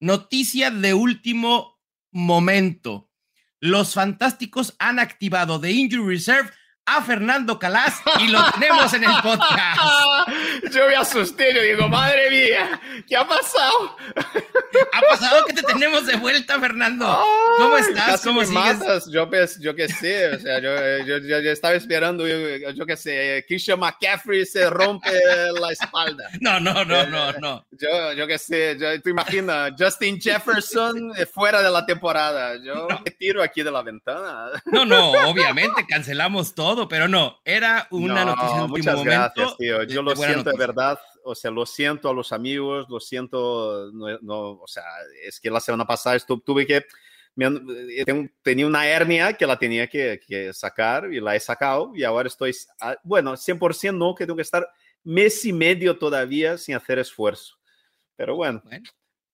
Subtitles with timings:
[0.00, 1.78] Noticia de último
[2.10, 3.10] momento.
[3.60, 6.50] Los Fantásticos han activado The Injury Reserve
[6.96, 9.80] a Fernando Calas y lo tenemos en el podcast.
[10.72, 13.96] Yo me asusté, yo digo, madre mía, ¿qué ha pasado?
[14.92, 17.24] Ha pasado que te tenemos de vuelta, Fernando.
[17.58, 18.22] ¿Cómo estás?
[18.22, 18.78] ¿Cómo sigues?
[18.78, 19.10] Matas.
[19.10, 22.96] Yo, pues, yo qué sé, o sea, yo, yo, yo, estaba esperando, yo, yo qué
[22.96, 25.10] sé, Christian McCaffrey se rompe
[25.60, 26.28] la espalda.
[26.40, 27.66] No, no, no, no, no.
[27.72, 32.56] Yo, yo qué sé, yo, tú imaginas, Justin Jefferson fuera de la temporada.
[32.62, 34.50] Yo me tiro aquí de la ventana.
[34.66, 39.32] No, no, obviamente cancelamos todo pero no, era una noticia en muchas momento.
[39.34, 39.82] Gracias, tío.
[39.84, 44.50] Yo lo siento de verdad, o sea, lo siento a los amigos, lo siento, no,
[44.52, 44.84] o sea,
[45.22, 46.84] es que la semana pasada tuve que,
[48.42, 52.54] tenía una hernia que la tenía que, sacar y la he sacado y ahora estoy,
[53.02, 54.68] bueno, 100% no, que tengo que estar
[55.02, 57.56] mes y medio todavía sin hacer esfuerzo.
[58.16, 58.62] Pero bueno.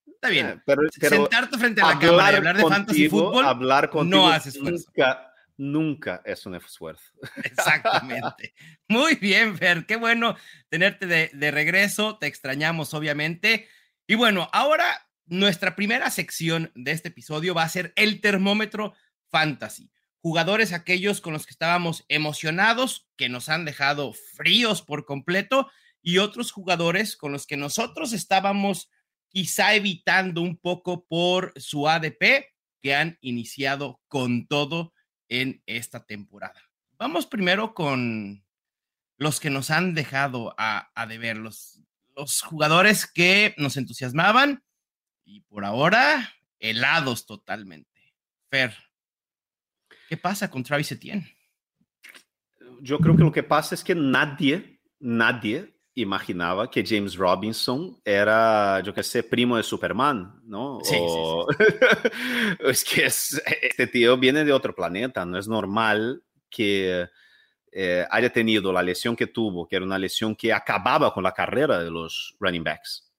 [0.07, 0.47] está bien.
[0.47, 4.51] Eh, pero, Sentarte frente a la cámara y hablar de fantasy fútbol hablar no hace
[4.51, 5.33] esfuerzo nunca
[6.25, 7.13] es un esfuerzo.
[7.45, 8.55] Exactamente.
[8.89, 9.87] Muy bien, Fer.
[9.87, 10.37] Qué bueno
[10.69, 12.19] tenerte de, regreso.
[12.19, 13.69] Te extrañamos, obviamente.
[14.07, 18.95] Y bueno, ahora nuestra primera sección de este episodio va a ser el termómetro
[19.31, 19.91] fantasy.
[20.21, 25.71] Jugadores aquellos con los que estábamos emocionados, que nos han dejado fríos por completo,
[26.03, 28.91] y otros jugadores con los que nosotros estábamos
[29.29, 32.47] quizá evitando un poco por su ADP,
[32.83, 34.93] que han iniciado con todo
[35.29, 36.61] en esta temporada.
[36.99, 38.45] Vamos primero con
[39.19, 41.81] los que nos han dejado a, deber, los,
[42.15, 44.63] los jugadores que nos entusiasmaban
[45.25, 48.15] y por ahora helados totalmente.
[48.51, 48.75] Fer,
[50.09, 51.37] ¿qué pasa con Travis Etienne?
[52.81, 58.81] Yo creo que lo que pasa es que nadie, nadie imaginaba que James Robinson era,
[58.81, 60.79] yo qué sé, primo de Superman, ¿no?
[60.83, 60.97] Sí,
[62.61, 67.09] es que este tío viene de otro planeta, no es normal que
[67.73, 71.33] eh, haya tenido la lesión que tuvo, que era una lesión que acababa con la
[71.33, 73.11] carrera de los running backs,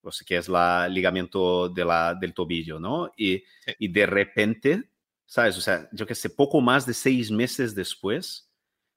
[0.00, 3.10] o sea, que es el ligamento de la, del tobillo, ¿no?
[3.16, 3.42] Y,
[3.80, 4.90] y de repente,
[5.26, 5.58] ¿sabes?
[5.58, 8.51] O sea, yo qué sé, poco más de seis meses después,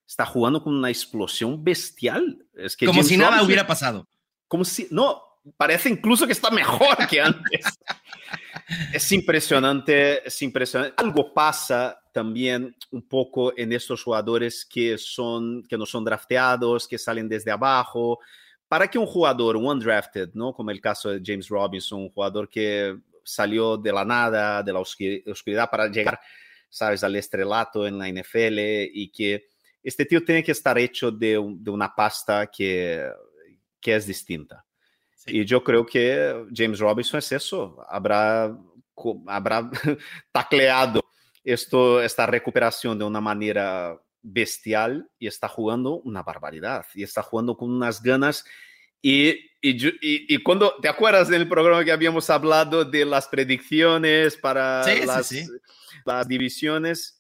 [0.08, 2.46] está jugando con una explosión bestial.
[2.54, 4.08] Es que como si nada hubiera pasado.
[4.48, 5.22] Como si, no,
[5.58, 7.66] parece incluso que está mejor que antes.
[8.94, 10.96] es impresionante, es impresionante.
[10.98, 16.98] Algo pasa también un poco en estos jugadores que, son, que no son drafteados, que
[16.98, 18.20] salen desde abajo.
[18.68, 20.54] Para que un jugador, un undrafted, ¿no?
[20.54, 24.80] como el caso de James Robinson, un jugador que salió de la nada, de la
[24.80, 26.20] oscuridad para llegar,
[26.70, 28.60] sabes, al estrelato en la NFL
[28.94, 29.50] y que
[29.86, 33.08] este tío tiene que estar hecho de, una pasta que,
[33.80, 34.66] que es distinta.
[35.28, 38.56] Y yo creo que James Robinson es eso, habrá,
[39.28, 39.70] habrá
[40.32, 41.02] tacleado
[41.44, 47.56] esto, esta recuperación de una manera bestial y está jugando una barbaridad y está jugando
[47.56, 48.44] con unas ganas.
[49.02, 49.30] Y,
[49.62, 55.32] y, y, cuando, ¿te acuerdas del programa que habíamos hablado de las predicciones para las,
[56.04, 57.15] las divisiones?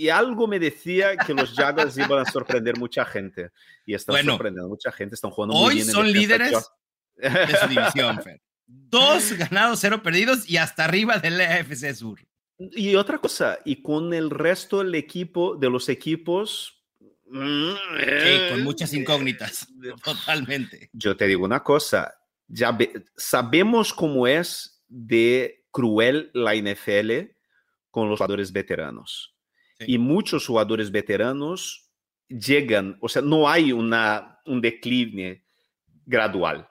[0.00, 3.50] Y algo me decía que los Jaguars iban a sorprender mucha gente.
[3.84, 5.88] Y están sorprendiendo mucha gente, están jugando muy bien.
[5.88, 6.70] Hoy son líderes
[7.16, 8.40] de su división, Fer.
[8.66, 12.18] Dos ganados, cero perdidos y hasta arriba del AFC Sur.
[12.56, 16.82] Y otra cosa, y con el resto del equipo, de los equipos...
[17.26, 19.68] Mm, sí, con muchas incógnitas,
[20.02, 20.88] totalmente.
[20.94, 22.14] Yo te digo una cosa,
[22.48, 22.76] ya
[23.16, 27.34] sabemos cómo es de cruel la NFL
[27.90, 29.36] con los jugadores veteranos
[29.86, 31.90] y muchos jugadores veteranos
[32.28, 35.46] llegan, o sea, no hay una, un declive
[36.04, 36.68] gradual.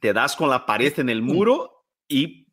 [0.00, 2.48] Te das con la pared en el muro y,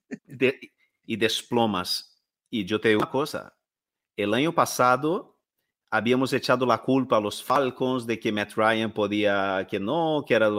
[1.06, 2.24] y desplomas.
[2.50, 3.58] Y yo te digo una cosa,
[4.16, 5.40] el año pasado
[5.90, 10.34] habíamos echado la culpa a los Falcons de que Matt Ryan podía, que no, que
[10.34, 10.50] era...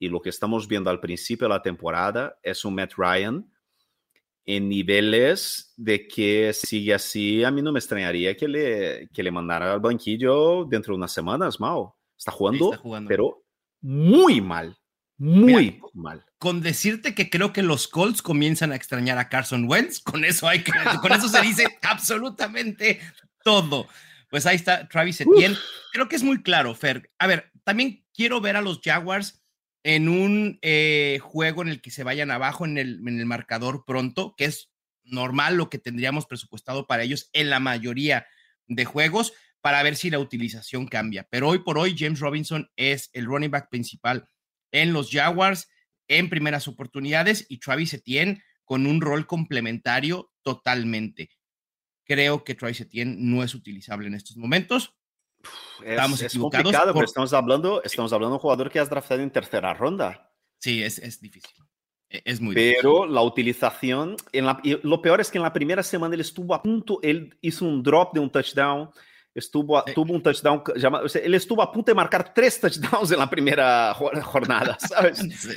[0.00, 3.50] Y lo que estamos viendo al principio de la temporada es un Matt Ryan
[4.48, 9.30] en niveles de que sigue así, a mí no me extrañaría que le, que le
[9.30, 11.98] mandara al banquillo dentro de unas semanas, Mao.
[12.16, 13.44] Está jugando, pero
[13.82, 14.74] muy mal,
[15.18, 16.24] Muy mal.
[16.38, 20.48] Con decirte que creo que los Colts comienzan a extrañar a Carson Wentz, con eso
[20.48, 20.72] hay que,
[21.02, 23.00] con eso se dice absolutamente
[23.44, 23.86] todo.
[24.30, 25.58] Pues ahí está Travis Etienne.
[25.92, 27.10] Creo que es muy claro, Fer.
[27.18, 29.44] A ver, también quiero ver a los Jaguars
[29.82, 33.84] en un eh, juego en el que se vayan abajo en el, en el marcador
[33.86, 34.70] pronto, que es
[35.04, 38.26] normal lo que tendríamos presupuestado para ellos en la mayoría
[38.66, 41.26] de juegos, para ver si la utilización cambia.
[41.30, 44.28] Pero hoy por hoy, James Robinson es el running back principal
[44.70, 45.68] en los Jaguars
[46.08, 51.30] en primeras oportunidades y Travis Etienne con un rol complementario totalmente.
[52.04, 54.97] Creo que Travis Etienne no es utilizable en estos momentos.
[55.84, 59.30] Estamos es, complicado, pero estamos hablando, estamos hablando de un jugador que has draftado en
[59.30, 60.32] tercera ronda.
[60.58, 61.54] Sí, es, es difícil.
[62.10, 65.82] E, es muy Pero la utilización, en la, lo peor es que en la primera
[65.82, 68.90] semana él estuvo a punto, él hizo un drop de un touchdown,
[69.34, 70.62] estuvo a, tuvo un touchdown,
[71.04, 75.18] o sea, él estuvo a punto de marcar tres touchdowns en la primera jornada, ¿sabes?
[75.18, 75.56] sí.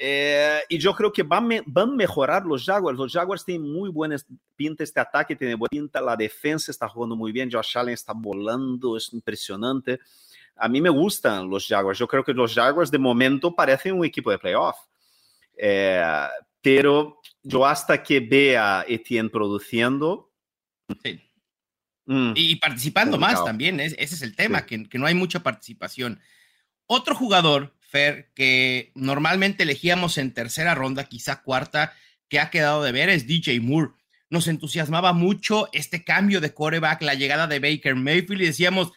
[0.00, 2.96] Eh, y yo creo que van, van, a mejorar los Jaguars.
[2.96, 4.16] Los Jaguars tienen muy buena
[4.54, 8.12] pinta este ataque, tiene buena pinta, la defensa está jugando muy bien, Josh Allen está
[8.14, 9.98] volando, es impresionante.
[10.54, 11.98] A mí me gustan los Jaguars.
[11.98, 14.76] Yo creo que los Jaguars de momento parecen un equipo de playoff.
[15.56, 16.00] Eh,
[16.62, 20.30] pero yo hasta que vea Etienne produciendo...
[21.02, 21.20] Sí.
[22.06, 23.42] Mm, y participando complicado.
[23.42, 24.64] más también, es, ese es el tema, sí.
[24.66, 26.20] que, que no hay mucha participación.
[26.86, 31.94] Otro jugador Fer, que normalmente elegíamos en tercera ronda, quizá cuarta,
[32.28, 33.92] que ha quedado de ver, es DJ Moore.
[34.28, 38.92] Nos entusiasmaba mucho este cambio de coreback, la llegada de Baker Mayfield y decíamos,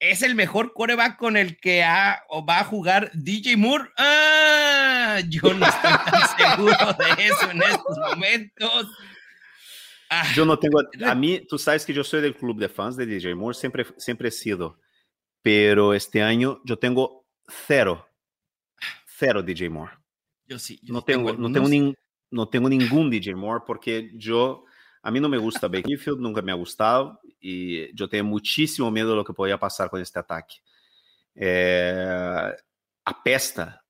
[0.00, 3.90] es el mejor coreback con el que ha, o va a jugar DJ Moore.
[3.96, 8.86] Ah, yo no estoy tan seguro de eso en estos momentos.
[10.10, 12.96] Ah, yo no tengo, a mí, tú sabes que yo soy del club de fans
[12.96, 14.80] de DJ Moore, siempre, siempre he sido,
[15.42, 17.24] pero este año yo tengo
[17.66, 18.08] cero
[19.18, 19.92] cero DJ Moore.
[20.46, 20.78] Yo sí.
[20.82, 21.94] Yo no, tengo, tengo no, tengo ni,
[22.30, 24.64] no tengo ningún DJ Moore porque yo,
[25.02, 28.90] a mí no me gusta Baker Mayfield, nunca me ha gustado y yo tengo muchísimo
[28.90, 30.56] miedo de lo que podía pasar con este ataque.
[31.34, 32.52] Eh,
[33.04, 33.84] apesta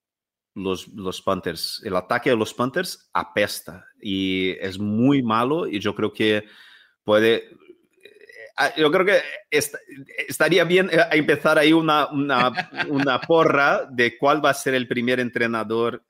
[0.54, 1.82] los, los Panthers.
[1.84, 6.44] El ataque de los Panthers apesta y es muy malo y yo creo que
[7.04, 7.50] puede
[8.76, 9.20] yo creo que
[9.50, 9.74] est
[10.28, 14.88] estaría bien eh, empezar ahí una, una, una, porra de cuál va a ser el
[14.88, 16.02] primer entrenador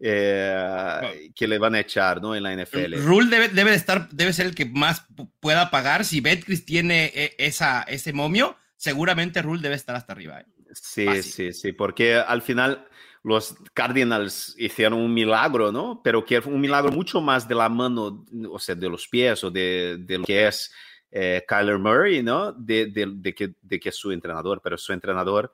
[0.00, 2.34] eh, que le van a echar ¿no?
[2.36, 2.94] en la NFL.
[3.04, 5.06] Rule debe, debe, estar, debe ser el que más
[5.40, 6.04] pueda pagar.
[6.04, 10.40] Si Betcris tiene eh, esa, ese momio, seguramente Rule debe estar hasta arriba.
[10.40, 10.46] ¿eh?
[10.72, 11.22] Sí, Fácil.
[11.24, 12.86] sí, sí, porque al final
[13.24, 16.00] los Cardinals hicieron un milagro, ¿no?
[16.04, 19.50] Pero que un milagro mucho más de la mano, o sea, de los pies o
[19.50, 20.70] de, de lo que es
[21.10, 22.52] eh, Kyler Murray, ¿no?
[22.52, 25.52] De, de, de, que, de, que, es su entrenador, pero su entrenador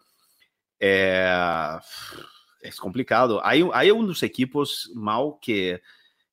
[0.78, 1.78] eh,
[2.60, 3.44] es complicado.
[3.44, 5.80] Hay, hay unos equipos, Mau, que,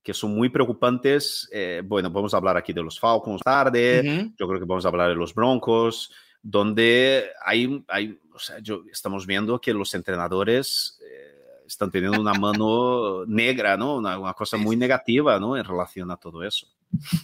[0.03, 1.47] que son muy preocupantes.
[1.51, 4.35] Eh, bueno, vamos a hablar aquí de los Falcons tarde, uh -huh.
[4.37, 8.83] yo creo que vamos a hablar de los Broncos, donde hay, hay o sea, yo,
[8.91, 11.40] estamos viendo que los entrenadores eh,
[11.71, 13.95] están teniendo una mano negra, ¿no?
[13.95, 15.57] Una, una cosa muy negativa, ¿no?
[15.57, 16.67] En relación a todo eso.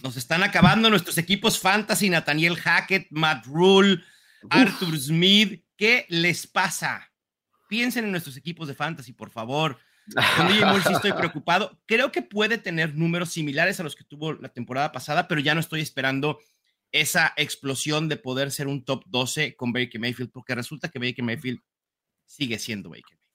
[0.02, 3.94] Nos están acabando nuestros equipos fantasy, Nathaniel Hackett, Matt Rule,
[4.42, 4.50] Uf.
[4.50, 5.62] Arthur Smith.
[5.76, 7.10] ¿Qué les pasa?
[7.68, 9.78] Piensen en nuestros equipos de fantasy, por favor.
[10.36, 11.78] Con DJ Moore sí estoy preocupado.
[11.86, 15.54] Creo que puede tener números similares a los que tuvo la temporada pasada, pero ya
[15.54, 16.38] no estoy esperando
[16.90, 21.24] esa explosión de poder ser un top 12 con Baker Mayfield, porque resulta que Baker
[21.24, 21.60] Mayfield
[22.24, 23.27] sigue siendo Baker Mayfield.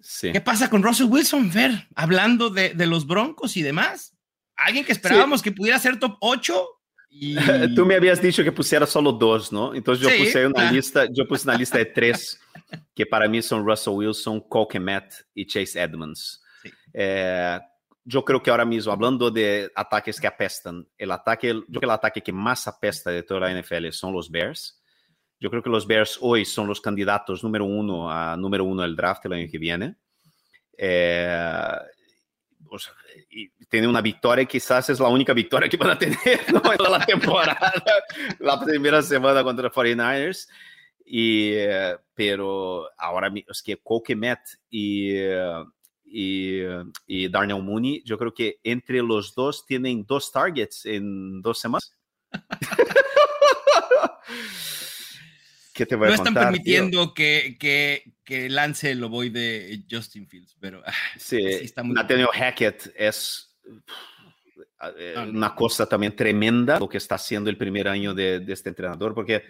[0.00, 0.32] Sí.
[0.32, 1.88] ¿Qué pasa con Russell Wilson, Ver?
[1.94, 4.14] Hablando de, de los Broncos y demás
[4.58, 5.44] alguien que esperábamos sí.
[5.44, 6.68] que pudiera ser top 8.
[7.10, 7.36] Y...
[7.74, 9.74] Tú me habías dicho que pusiera solo dos, ¿no?
[9.74, 10.72] Entonces yo sí, puse una ah.
[10.72, 12.38] lista, yo puse una lista de tres
[12.94, 15.00] que para mí son Russell Wilson, Cole
[15.34, 16.42] y Chase Edmonds.
[16.92, 17.58] Eh,
[18.04, 21.86] yo creo que ahora mismo, hablando de ataques que apestan, el ataque, yo creo que
[21.86, 24.77] el ataque que más apesta de toda la NFL son los Bears.
[25.40, 28.96] Yo creo que los Bears hoy son los candidatos número uno a número uno del
[28.96, 29.96] draft el año que viene.
[30.76, 31.76] Eh,
[32.70, 32.92] o sea,
[33.30, 36.62] y tiene una victoria, quizás es la única victoria que van a tener ¿no?
[36.72, 37.72] en la temporada,
[38.38, 40.48] la primera semana contra 49ers.
[41.04, 45.14] Y, eh, pero ahora es que Coquemet y,
[46.04, 46.60] y,
[47.06, 51.96] y, Darnell Mooney, yo creo que entre los dos tienen dos targets en dos semanas.
[55.78, 60.56] ¿Qué te voy no contar, están permitiendo que, que, que, lance el ovoide Justin Fields,
[60.58, 63.56] pero ah, sí, está muy Nathaniel Hackett es
[65.28, 69.14] una cosa también tremenda lo que está haciendo el primer año de, de este entrenador,
[69.14, 69.44] porque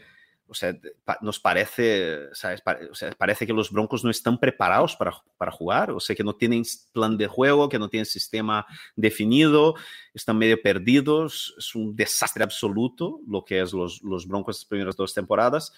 [0.49, 0.75] o sea,
[1.21, 2.63] nos parece, ¿sabes?
[2.91, 6.25] O sea, parece que los Broncos no están preparados para, para, jugar, o sea, que
[6.25, 6.63] no tienen
[6.93, 9.75] plan de juego, que no tienen sistema definido,
[10.15, 14.97] están medio perdidos, es un desastre absoluto lo que es los, los Broncos las primeras
[14.97, 15.73] dos temporadas.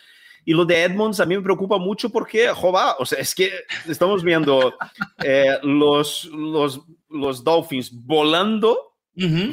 [0.44, 3.50] Y lo de Edmonds a mí me preocupa mucho porque, jova, o sea, es que
[3.86, 4.74] estamos viendo
[5.22, 8.94] eh, los, los, los Dolphins volando,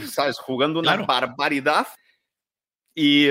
[0.06, 0.38] ¿sabes?
[0.38, 1.88] Jugando una barbaridad.
[2.96, 3.30] Y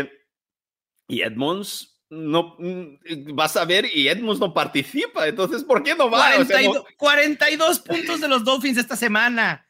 [1.08, 6.10] y Edmonds no mm, vas a ver y Edmonds no participa, entonces ¿por qué no
[6.10, 6.30] va?
[6.96, 9.62] 42, puntos de los Dolphins esta semana.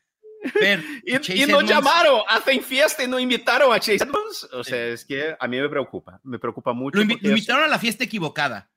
[1.04, 4.48] y, no llamaron, hacen fiesta y no invitaron a Chase Edmonds.
[4.52, 6.98] O sea, es que a mí me preocupa, me preocupa mucho.
[6.98, 8.70] Lo, invitaron a la fiesta equivocada.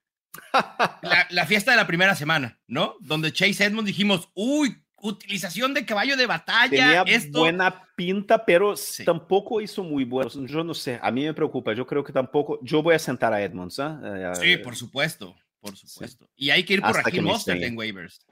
[1.01, 2.95] la, la, fiesta de la primera semana, ¿no?
[3.01, 7.03] Donde Chase Edmonds dijimos, uy, utilización de caballo de batalla.
[7.03, 8.75] Tenía buena pinta, pero
[9.05, 10.29] tampoco hizo muy bueno.
[10.45, 11.73] Yo no sé, a mí me preocupa.
[11.73, 12.59] Yo creo que tampoco.
[12.61, 13.79] Yo voy a sentar a Edmonds.
[13.79, 14.31] ¿eh?
[14.39, 16.29] Sí, por supuesto, por supuesto.
[16.35, 18.25] Y hay que ir por aquí Mostert en waivers.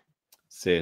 [0.47, 0.81] Sí.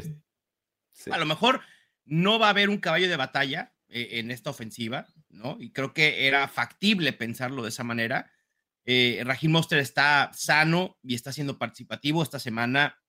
[1.11, 1.61] A lo mejor
[2.05, 5.57] no va a haber un caballo de batalla eh, en esta ofensiva, ¿no?
[5.59, 8.31] Y creo que era factible pensarlo de esa manera.
[8.85, 12.99] Eh, Raheem está sano y está siendo participativo esta semana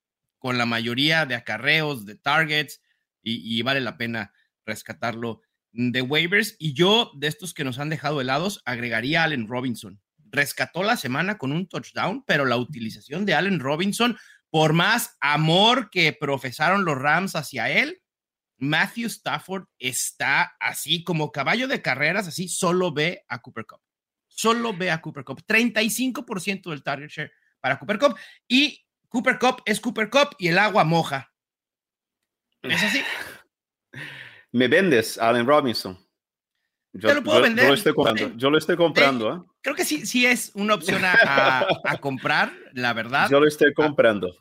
[0.47, 2.81] con la mayoría de acarreos, de targets,
[3.21, 4.33] y, vale la pena
[4.65, 6.55] rescatarlo de waivers.
[6.61, 10.01] Y yo, de estos que nos han dejado helados, agregaría a Allen Robinson.
[10.31, 14.17] Rescató la semana con un touchdown, pero la utilización de Allen Robinson,
[14.49, 18.01] por más amor que profesaron los Rams hacia él,
[18.57, 23.81] Matthew Stafford está así como caballo de carreras, así solo ve a Cooper Cup.
[24.29, 25.43] Solo ve a Cooper Cup.
[25.45, 28.17] 35% del target share para Cooper Cup.
[28.47, 28.86] Y
[29.17, 31.33] Cooper Cup es Cooper Cup y el agua moja.
[32.61, 33.03] ¿Es así?
[34.53, 35.99] Me vendes, Allen Robinson.
[36.93, 37.65] Yo, Te lo puedo vender.
[37.65, 38.37] Yo lo estoy comprando.
[38.37, 39.35] Yo lo estoy comprando.
[39.35, 39.43] ¿eh?
[39.63, 41.67] Creo que sí, sí es una opción a,
[42.03, 43.31] comprar, la verdad.
[43.31, 44.37] Yo lo estoy comprando.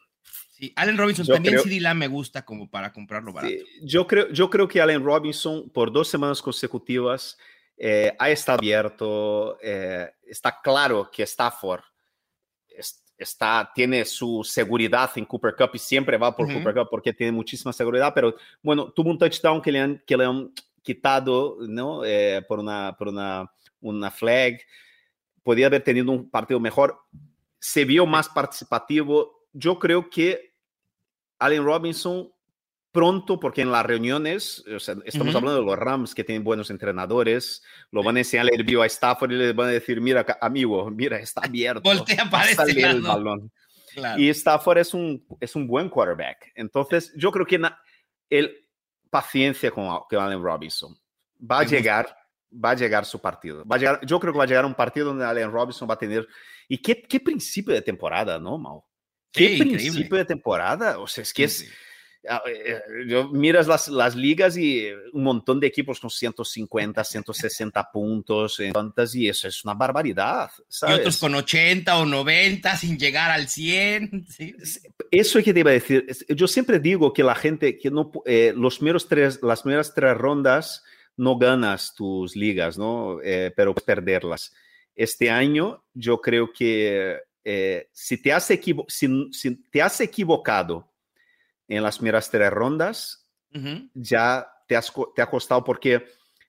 [0.51, 3.55] Sí, Allen Robinson también la me gusta como para comprarlo barato.
[3.81, 7.37] yo, creo, yo creo que Allen Robinson por dos semanas consecutivas
[7.77, 9.57] eh, ha estado abierto.
[9.61, 11.81] Eh, está claro que Stafford
[13.17, 17.31] está, tiene su seguridad en Cooper Cup y siempre va por Cooper Cup porque tiene
[17.31, 22.05] muchísima seguridad, pero bueno, tuvo un touchdown que le han, que le han quitado ¿no?
[22.05, 24.59] Eh, por, una, por una, una flag.
[25.43, 26.97] Podía haber tenido un partido mejor.
[27.59, 29.47] Se vio más participativo.
[29.53, 30.53] Yo creo que
[31.39, 32.31] Allen Robinson
[32.95, 34.63] pronto, porque en las reuniones,
[35.03, 37.61] estamos hablando de los Rams que tienen buenos entrenadores,
[37.91, 40.89] lo van a enseñar el video a Stafford y les van a decir, mira, amigo,
[40.89, 41.81] mira, está abierto.
[41.81, 43.51] Voltea para este el balón.
[44.17, 46.53] Y Stafford es un, es un buen quarterback.
[46.55, 47.59] Entonces, yo creo que
[48.29, 48.65] el
[49.09, 50.97] paciencia con, con Allen Robinson.
[51.39, 52.15] Va a llegar,
[52.49, 53.65] va a llegar su partido.
[53.65, 55.95] Va a llegar, yo creo que va a llegar un partido donde Allen Robinson va
[55.95, 56.25] a tener...
[56.69, 58.85] ¿Y qué, qué principio de temporada, no, Mau?
[59.33, 60.97] ¿Qué principio de temporada?
[60.97, 61.69] O sea, es que es eh,
[63.07, 68.73] yo miras las, las, ligas y un montón de equipos con 150, 160 puntos en
[69.13, 70.49] y eso es una barbaridad.
[70.67, 70.97] ¿sabes?
[70.97, 74.27] Y otros con 80 o 90 sin llegar al 100.
[75.11, 76.05] Eso es que te iba a decir.
[76.29, 80.17] Yo siempre digo que la gente, que no, eh, los primeros tres, las primeras tres
[80.17, 80.83] rondas
[81.15, 83.19] no ganas tus ligas, ¿no?
[83.55, 84.53] pero perderlas.
[84.95, 87.17] Este año yo creo que
[87.93, 90.91] si, te has si, si te has equivocado
[91.67, 93.27] en las primeras tres rondas,
[93.93, 94.77] ya te,
[95.15, 96.05] te ha costado porque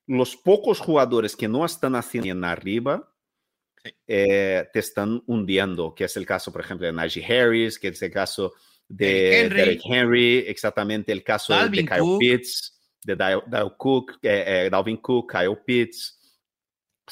[0.07, 3.09] los pocos jugadores que no están haciendo arriba
[4.07, 8.01] eh, te están hundiendo, que es el caso, por ejemplo, de Najee Harris, que es
[8.01, 8.53] el caso
[8.87, 9.57] de Henry.
[9.57, 15.31] Derek Henry, exactamente el caso de Kyle Pitts, de Dalvin Cook, eh, eh, Dalvin Cook,
[15.31, 16.19] Kyle Pitts,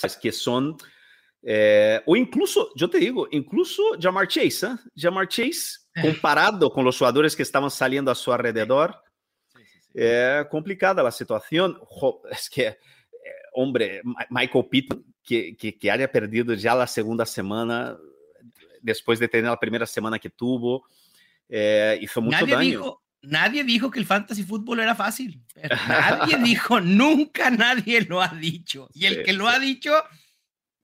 [0.02, 0.76] es que son,
[2.06, 4.76] o incluso, yo te digo, incluso Jamar Chase, ¿eh?
[4.96, 8.96] Jamar Chase comparado con los jugadores que estaban saliendo a su alrededor,
[9.96, 11.78] es complicada la situación.
[12.30, 12.78] Es que, eh,
[13.54, 17.98] hombre, Michael Pitt, que, que, haya perdido ya la segunda semana,
[18.82, 20.86] después de tener la primera semana que tuvo,
[21.48, 22.70] eh, hizo mucho nadie daño.
[22.70, 25.42] Dijo, nadie dijo que el fantasy fútbol era fácil.
[25.88, 28.90] Nadie dijo, nunca nadie lo ha dicho.
[28.94, 29.94] Y el que lo ha dicho,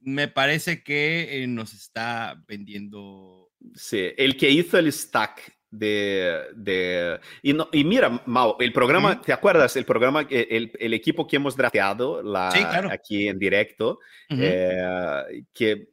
[0.02, 3.42] me parece que eh, nos está vendiendo
[3.76, 6.46] Sí, el que hizo el stack de...
[6.56, 9.76] de y, no, y mira, Mau, el programa, ¿te acuerdas?
[9.76, 12.50] El programa, el, el, equipo que hemos drafteado la,
[12.92, 15.90] aquí en directo, eh, que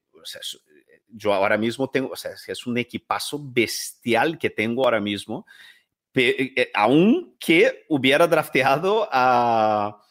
[1.10, 5.46] yo ahora mismo tengo, o sea, es un equipazo bestial que tengo ahora mismo,
[6.14, 10.02] aún eh, aunque hubiera drafteado a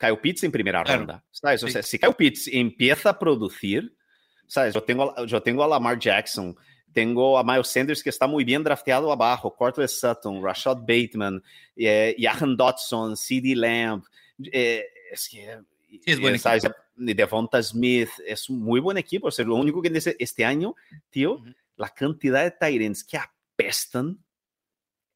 [0.00, 1.62] Kyle Pitts en primera ronda, ¿sabes?
[1.62, 3.94] O sea, si Kyle Pitts empieza a producir
[4.46, 4.74] ¿sabes?
[4.74, 6.56] Yo tengo, yo tengo a Lamar Jackson,
[6.92, 11.42] tengo a Miles Sanders que está muy bien drafteado abajo, Cortland Sutton, Rashad Bateman,
[11.74, 14.04] eh, Jahan Dodson, CD Lamb.
[14.52, 16.64] Eh, es que Sí, es buen ¿sabes?
[16.96, 19.28] Devonta Smith es un muy buen equipo.
[19.28, 20.74] O sea, lo único que dice este año,
[21.10, 21.54] tío, Ujú.
[21.76, 24.18] la cantidad de Titans que apestan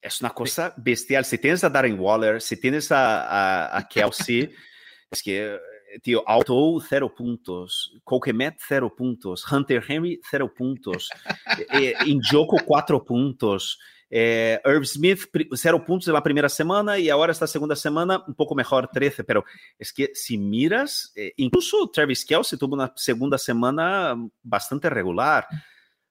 [0.01, 1.25] es una cosa bestial.
[1.25, 3.25] Si tienes a Darren Waller, si tienes a,
[3.67, 4.51] a, a Kelsey,
[5.11, 5.59] es que,
[6.03, 7.95] tío, Auto, cero puntos.
[8.05, 9.45] Coquemet, cero puntos.
[9.51, 11.11] Hunter Henry, cero puntos.
[11.73, 13.79] eh, Injoko, cuatro puntos.
[14.13, 18.25] Eh, Herb Smith, pri- cero puntos en la primera semana y ahora esta segunda semana
[18.27, 19.23] un poco mejor, 13.
[19.23, 19.45] Pero
[19.79, 25.47] es que si miras, eh, incluso Travis Kelsey tuvo una segunda semana bastante regular.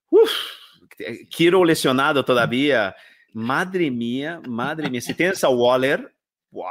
[0.09, 0.31] Uf,
[0.99, 2.95] eh, Kiro lesionado todavía.
[3.33, 5.01] Madre mía, madre mía.
[5.01, 6.15] Si tienes a Waller,
[6.51, 6.65] wow,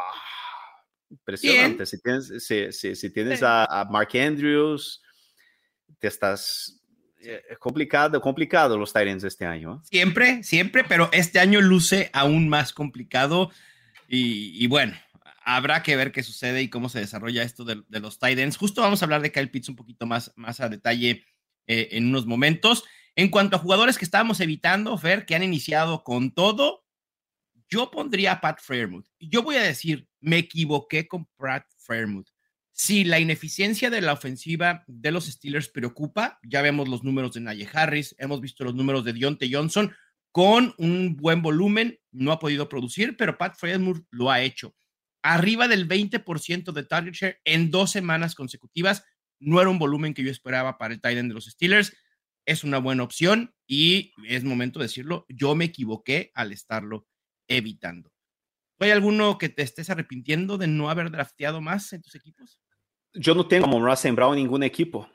[1.11, 1.87] impresionante.
[1.87, 3.45] Si tienes, si, si- si tienes Sí.
[3.47, 5.03] a, a Mark Andrews,
[5.99, 6.81] te estás...
[7.21, 9.77] eh, complicado, complicado los Titans este año.
[9.77, 9.87] ¿eh?
[9.91, 13.51] Siempre, siempre, pero este año luce aún más complicado.
[14.09, 14.95] Y, y bueno,
[15.45, 18.57] habrá que ver qué sucede y cómo se desarrolla esto de, de los Titans.
[18.57, 21.25] Justo vamos a hablar de Kyle Pitts un poquito más, más a detalle
[21.67, 22.85] eh, en unos momentos.
[23.19, 26.85] En cuanto a jugadores que estábamos evitando, Fer, que han iniciado con todo,
[27.69, 29.07] yo pondría a Pat Fairmouth.
[29.19, 32.29] Yo voy a decir, me equivoqué con Pat Fairmouth.
[32.71, 37.41] Si la ineficiencia de la ofensiva de los Steelers preocupa, ya vemos los números de
[37.41, 39.93] Najee Harris, hemos visto los números de Dionte Johnson
[40.31, 44.77] con un buen volumen, no ha podido producir, pero Pat Fairmouth lo ha hecho.
[45.23, 49.03] Arriba del 20% de target share en dos semanas consecutivas,
[49.41, 51.93] no era un volumen que yo esperaba para el tight end de los Steelers.
[52.49, 57.07] Es una buena opción y es momento de decirlo, yo me equivoqué al estarlo
[57.47, 58.11] evitando.
[58.79, 62.59] ¿Hay alguno que te estés arrepintiendo de no haber drafteado más en tus equipos?
[63.13, 65.11] Yo no tengo a Monroe Brown en ningún equipo.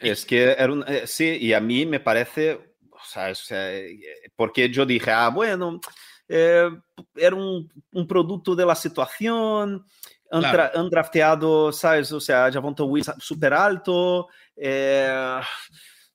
[0.00, 3.74] Es que era un, eh, sí, y a mí me parece, o sea, o sea,
[3.74, 3.98] eh,
[4.36, 5.80] porque yo dije, ah, bueno,
[6.28, 6.70] eh,
[7.16, 9.84] era un, un, producto de la situación,
[10.30, 10.78] han, Claro.
[10.78, 12.12] han drafteado, ¿sabes?
[12.12, 15.40] O sea, Javonta Williams súper alto, eh,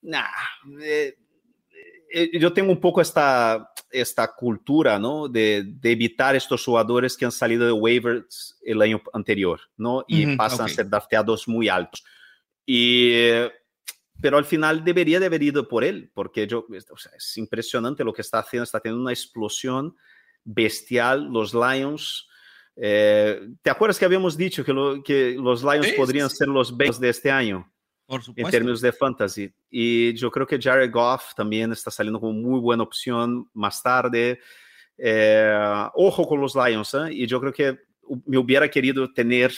[0.01, 0.27] nah,
[0.81, 1.15] eh,
[2.13, 5.27] eh, yo tengo un poco esta, esta cultura, ¿no?
[5.27, 10.03] De, de evitar estos jugadores que han salido de waivers el año anterior, ¿no?
[10.07, 12.03] Y pasan a ser drafteados muy altos.
[12.65, 13.13] Y,
[14.19, 18.03] pero al final debería de haber ido por él, porque yo, o sea, es impresionante
[18.03, 19.95] lo que está haciendo, está teniendo una explosión
[20.43, 21.25] bestial.
[21.31, 22.27] Los Lions,
[22.75, 26.75] eh, ¿te acuerdas que habíamos dicho que, lo- que los Lions Sí, podrían ser los
[26.75, 27.70] Bengals de este año?
[28.11, 29.53] Por en términos de fantasy.
[29.69, 34.37] Y yo creo que Jared Goff también está saliendo como muy buena opción más tarde.
[34.97, 37.13] Eh, ojo con los Lions, ¿eh?
[37.13, 37.79] Y yo creo que
[38.25, 39.53] me hubiera querido tener,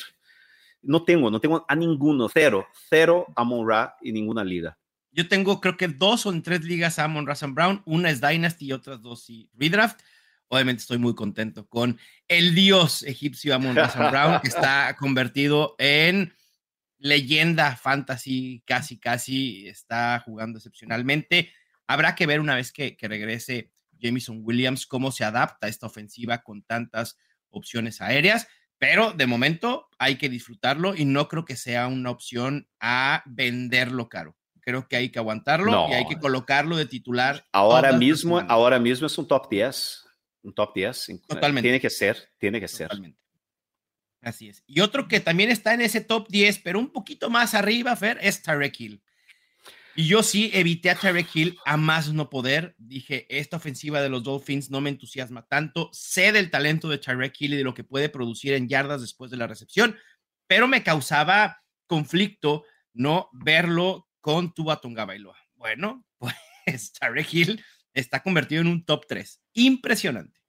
[0.84, 4.78] no tengo, no tengo a ninguno, cero, cero a Monra en ninguna liga.
[5.12, 8.22] Yo tengo creo que dos o en tres ligas a Amon Razan Brown, una es
[8.22, 10.00] Dynasty y otras dos sí Redraft.
[10.48, 16.32] Obviamente estoy muy contento con el dios egipcio Amon Razan Brown, que está convertido en
[17.04, 21.52] leyenda fantasy, casi, casi está jugando excepcionalmente.
[21.86, 25.86] Habrá que ver una vez que, que regrese Jameson Williams cómo se adapta a esta
[25.86, 27.18] ofensiva con tantas
[27.50, 32.70] opciones aéreas, pero de momento hay que disfrutarlo y no creo que sea una opción
[32.80, 34.38] a venderlo caro.
[34.62, 35.89] Creo que hay que aguantarlo No.
[35.89, 37.46] y hay que colocarlo de titular.
[37.52, 40.06] Ahora mismo, ahora mismo es un top 10.
[40.44, 41.12] Un top 10.
[41.28, 41.68] Totalmente.
[41.68, 42.89] Tiene que ser, tiene que ser.
[44.23, 44.63] Así es.
[44.65, 48.17] Y otro que también está en ese top 10, pero un poquito más arriba, Fer,
[48.21, 49.03] es Tarek Hill.
[49.95, 52.73] Y yo sí evité a Tarek Hill a más no poder.
[52.77, 55.89] Dije, esta ofensiva de los Dolphins no me entusiasma tanto.
[55.91, 59.29] Sé del talento de Tarek Hill y de lo que puede producir en yardas después
[59.29, 59.95] de la recepción,
[60.47, 65.05] pero me causaba conflicto no verlo con Tua Tonga
[65.55, 69.41] Bueno, pues Tarek Hill está convertido en un top 3.
[69.53, 70.42] Impresionante.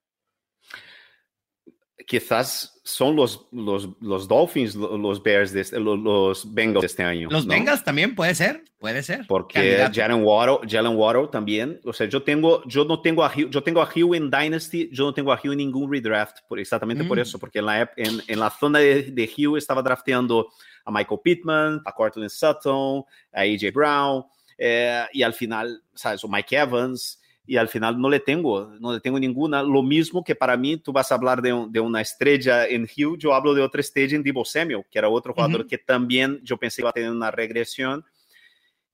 [2.06, 6.86] Quizás son los, los, los Dolphins, lo- los Bears, de este- lo- los Bengals de
[6.86, 7.28] este año.
[7.30, 7.52] Los ¿no?
[7.54, 9.24] Bengals también puede ser, puede ser.
[9.28, 9.86] Porque.
[9.94, 13.62] Jalen Waddle, Jalen Waddle también, o sea, yo tengo, yo no tengo a Hugh, yo
[13.62, 17.04] tengo a Hugh en Dynasty, yo no tengo a Hugh en ningún redraft, por, exactamente
[17.04, 17.20] por Mm.
[17.22, 20.48] eso, porque en la, en, en la zona de, de Hugh estaba drafteando
[20.84, 24.24] a Michael Pittman, a Cortland Sutton, a AJ Brown,
[24.58, 26.22] eh, y al final, ¿sabes?
[26.24, 29.62] O Mike Evans, y al final no le tengo, no le tengo ninguna.
[29.62, 32.84] Lo mismo que para mí, tú vas a hablar de, un- de una estrella en
[32.84, 35.68] Hugh, yo hablo de otra estrella en Debo Samuel, que era otro jugador Ujú.
[35.68, 38.04] que también yo pensé que iba a tener una regresión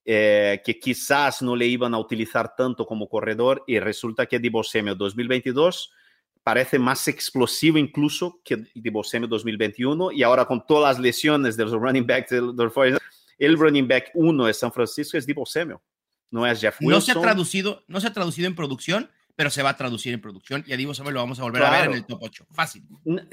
[0.04, 4.64] eh, que quizás no le iban a utilizar tanto como corredor y resulta que Debo
[4.64, 5.92] Samuel 2022
[6.42, 11.64] parece más explosivo incluso que Debo Samuel 2021 y ahora con todas las lesiones de
[11.64, 12.98] los running backs de los 49ers,
[13.38, 15.78] el running back uno de San Francisco es Debo Samuel,
[16.30, 16.92] no es Jeff Wilson.
[16.92, 20.12] No se ha traducido, no se ha traducido en producción, pero se va a traducir
[20.12, 22.18] en producción y a Divo Samuel lo vamos a volver a ver en el top
[22.20, 22.46] 8.
[22.52, 22.82] Fácil.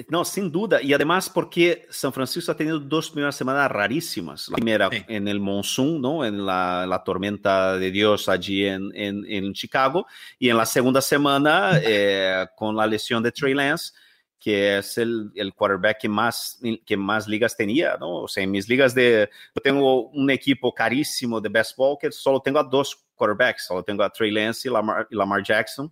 [0.08, 0.82] No, sin duda.
[0.82, 4.48] Y además porque San Francisco ha tenido dos primeras semanas rarísimas.
[4.48, 6.24] La primera en el monsoon, ¿no?
[6.24, 10.08] En la, la, tormenta de Dios allí en, en, en Chicago.
[10.40, 13.92] Y en la segunda semana eh, con la lesión de Trey Lance
[14.40, 18.24] que es el, el, quarterback que más, que más ligas tenía, ¿no?
[18.24, 19.30] O sea, en mis ligas de...
[19.56, 24.04] Yo tengo un equipo carísimo de baseball que solo tengo a dos quarterbacks, solo tengo
[24.04, 25.90] a Trey Lance y Lamar, y Lamar Jackson.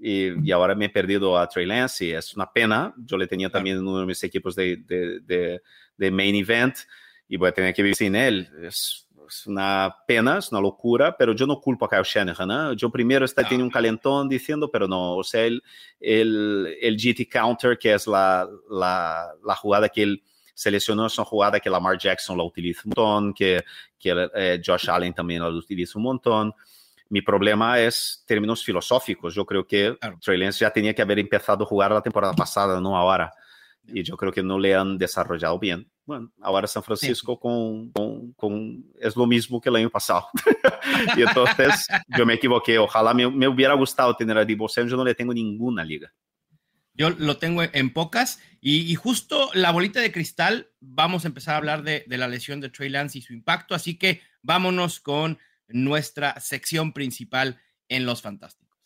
[0.00, 2.94] Y, y, ahora me he perdido a Trey Lance y es una pena.
[2.96, 5.62] Yo le tenía también en uno de mis equipos de, de, de,
[5.96, 6.76] de main event
[7.28, 8.48] y voy a tener que vivir sin él.
[8.62, 12.48] Es, es una pena, es una locura, pero yo no culpo a Kyle Shanahan.
[12.48, 12.72] ¿no?
[12.72, 13.48] Yo primero está, no.
[13.48, 15.62] tiene un calentón diciendo, pero no, o sea, el,
[16.00, 20.22] el, el GT Counter, que es la, la, la jugada que él
[20.54, 23.62] seleccionó, es una jugada que Lamar Jackson la utiliza un montón, que,
[23.98, 26.54] que eh, Josh Allen también la utiliza un montón.
[27.08, 29.34] Mi problema es términos filosóficos.
[29.34, 30.18] Yo creo que claro.
[30.20, 33.32] Trey Lance ya tenía que haber empezado a jugar la temporada pasada, no ahora.
[33.88, 35.90] Y yo creo que no le han desarrollado bien.
[36.04, 37.38] Bueno, ahora San Francisco sí.
[37.40, 40.28] con, con, con, es lo mismo que el año pasado.
[41.16, 42.78] y entonces yo me equivoqué.
[42.78, 44.90] Ojalá me, me, hubiera gustado tener a Debo Samuel.
[44.90, 46.12] Yo no le tengo ninguna liga.
[46.94, 48.40] Yo lo tengo en pocas.
[48.60, 52.28] Y, y, justo la bolita de cristal, vamos a empezar a hablar de, de la
[52.28, 53.74] lesión de Trey Lance y su impacto.
[53.74, 58.78] Así que vámonos con nuestra sección principal en Los Fantásticos.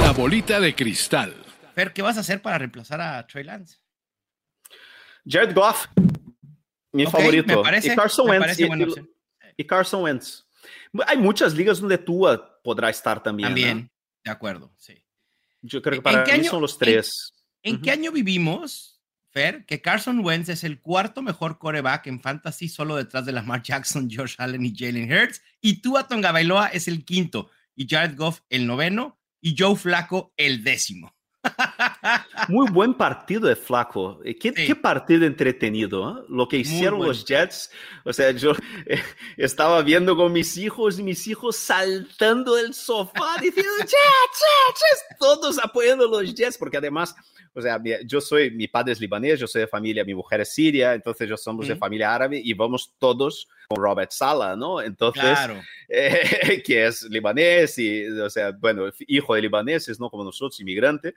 [0.00, 1.34] La bolita de cristal.
[1.74, 3.79] Fer, ¿qué vas a hacer para reemplazar a Trey Lance?
[5.30, 5.86] Jared Goff,
[6.92, 7.56] mi okay, favorito.
[7.56, 9.00] Me parece, y Carson me Wentz.
[9.56, 10.44] y, Carson Wentz.
[11.06, 13.48] Hay muchas ligas donde Tua podrá estar también.
[13.48, 13.90] También, ¿no?
[14.24, 15.04] de acuerdo, sí.
[15.62, 17.32] Yo creo que para mí año, son los tres.
[17.62, 17.84] ¿En, ¿en uh -huh.
[17.84, 22.96] qué año vivimos, Fer, que Carson Wentz es el cuarto mejor coreback en fantasy solo
[22.96, 25.42] detrás de Lamar Jackson, Josh Allen y Jalen Hurts?
[25.60, 30.32] Y Tua Tonga Bailoa es el quinto y Jared Goff el noveno y Joe Flaco
[30.36, 31.14] el décimo.
[32.48, 34.20] Muy buen partido de Flaco.
[34.22, 34.66] ¿Qué, sí.
[34.66, 36.18] qué partido entretenido?
[36.18, 36.24] ¿eh?
[36.28, 37.12] Lo que hicieron bueno.
[37.12, 37.70] los Jets.
[38.04, 38.52] O sea, yo
[38.86, 39.00] eh,
[39.36, 45.18] estaba viendo con mis hijos y mis hijos saltando del sofá diciendo Jets, Jets, Jets,
[45.18, 47.14] todos apoyando los Jets, porque además,
[47.54, 50.52] o sea, yo soy, mi padre es libanés, yo soy de familia, mi mujer es
[50.52, 54.80] siria, entonces yo somos de familia árabe y vamos todos con Robert Sala, ¿no?
[54.80, 55.62] Entonces, claro.
[55.88, 60.10] eh, que es libanés y, o sea, bueno, hijo de libaneses, ¿no?
[60.10, 61.14] Como nosotros, inmigrante,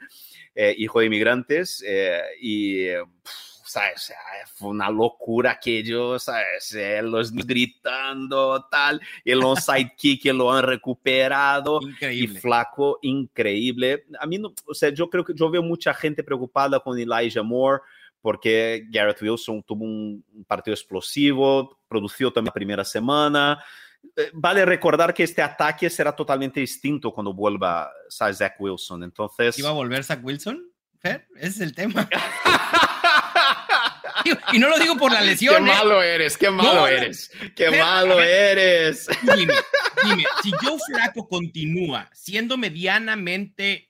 [0.73, 2.88] eh, hijo de inmigrantes eh, y...
[2.89, 4.13] Pff, ¿sabes?
[4.53, 6.75] Fue una locura aquello, ¿sabes?
[7.03, 11.79] Los gritando, tal, el onside kick lo han recuperado.
[11.81, 12.38] Increíble.
[12.38, 14.05] Y flaco, increíble.
[14.19, 17.43] A mí, no, o sea, yo creo que yo veo mucha gente preocupada con Elijah
[17.43, 17.81] Moore,
[18.21, 23.63] porque Garrett Wilson tuvo un partido explosivo, produció también la primera semana.
[24.15, 29.03] Eh, Vale recordar que este ataque será totalmente distinto cuando vuelva Zach Wilson.
[29.03, 29.57] Entonces.
[29.57, 30.69] ¿Iba a volver Zach Wilson?
[30.99, 32.07] Fer, ese es el tema.
[34.53, 35.55] y no lo digo por la lesión.
[35.55, 39.07] Qué malo eres, qué malo no, eres, qué Fer, malo ver, eres.
[39.35, 39.53] Dime,
[40.03, 43.89] dime, si Joe Flaco continúa siendo medianamente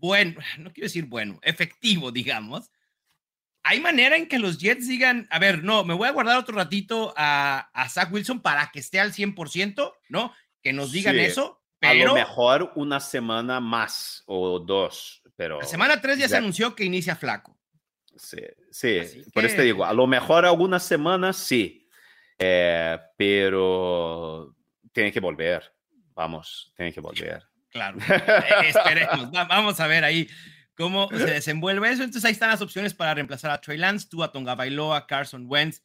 [0.00, 2.70] bueno, no quiero decir bueno, efectivo, digamos,
[3.68, 6.56] ¿hay manera en que los Jets digan, a ver, no, me voy a guardar otro
[6.56, 10.32] ratito a, a Zach Wilson para que esté al 100%, ¿no?
[10.62, 12.04] Que nos digan sí, eso, pero...
[12.04, 15.60] A lo mejor una semana más o dos, pero...
[15.60, 17.58] La semana 3 ya, ya, se anunció que inicia flaco.
[18.16, 19.48] Sí, sí, Así por que...
[19.48, 21.86] eso te digo, a lo mejor algunas semanas sí,
[22.38, 24.56] eh, pero
[24.92, 25.70] tiene que volver,
[26.14, 27.44] vamos, tiene que volver.
[27.68, 30.26] Claro, eh, esperemos, vamos a ver ahí
[30.78, 32.04] cómo se desenvuelve eso.
[32.04, 35.44] Entonces ahí están las opciones para reemplazar a Trey Lance, tú a Tonga Bailoa, Carson
[35.48, 35.82] Wentz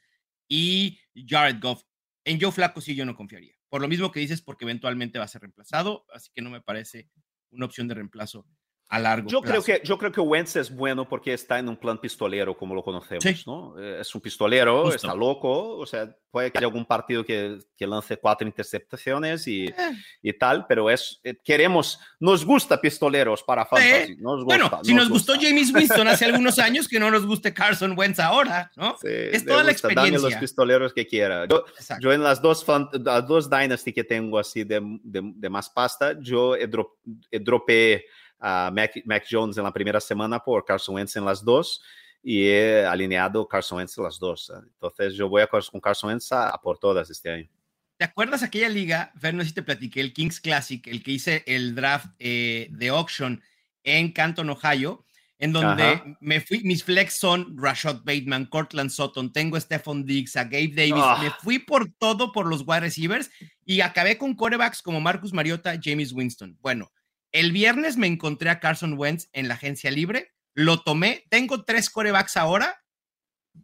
[0.48, 1.84] y Jared Goff.
[2.24, 3.56] En Joe Flaco sí yo no confiaría.
[3.70, 6.62] Por lo mismo que dices, porque eventualmente va a ser reemplazado, así que no me
[6.62, 7.10] parece
[7.50, 8.48] una opción de reemplazo
[8.90, 9.64] a largo yo plazo.
[9.64, 12.76] Creo que, yo creo que Wentz es bueno porque está en un plan pistolero, como
[12.76, 13.44] lo conocemos, sí.
[13.46, 13.78] ¿no?
[13.80, 14.96] Es un pistolero, Justo.
[14.96, 19.66] está loco, o sea, puede que haya algún partido que, que lance cuatro interceptaciones y,
[19.66, 19.74] eh.
[20.22, 24.18] y, tal, pero es, eh, queremos, nos gusta pistoleros para fantasy, eh.
[24.20, 25.34] nos gusta, Bueno, nos si nos gusta.
[25.34, 28.98] gustó James Winston hace algunos años, que no nos guste Carson Wentz ahora, ¿no?
[29.00, 30.20] Sí, es toda la gusta, experiencia.
[30.20, 31.48] Dame los pistoleros que quiera.
[31.48, 31.66] Yo,
[32.00, 32.66] yo en las dos,
[33.04, 36.94] las dos Dynasty que tengo así de, de, de más pasta, yo he, drop,
[37.30, 38.06] he dropeé
[38.44, 41.82] a Mac, Mac, Jones en la primera semana por Carson Wentz en las dos
[42.22, 44.52] y he alineado Carson Wentz en las dos.
[44.62, 47.50] Entonces yo voy a con Carson Wentz a, a por todas este año.
[47.98, 51.12] ¿Te acuerdas aquella liga, Fer, no sé si te platiqué, el Kings Classic, el que
[51.12, 53.42] hice el draft eh, de auction
[53.84, 55.06] en Canton, Ohio?
[55.44, 60.38] en donde me fui, mis flex son Rashad Bateman, Cortland Sutton, tengo a Stephon Diggs,
[60.38, 61.38] a Gabe Davis, me ah.
[61.42, 63.30] fui por todo por los wide receivers
[63.66, 66.58] y acabé con quarterbacks como Marcus Mariota, James Winston.
[66.62, 66.94] Bueno,
[67.34, 71.90] el viernes me encontré a Carson Wentz en la agencia libre, lo tomé, tengo tres
[71.90, 72.80] quarterbacks ahora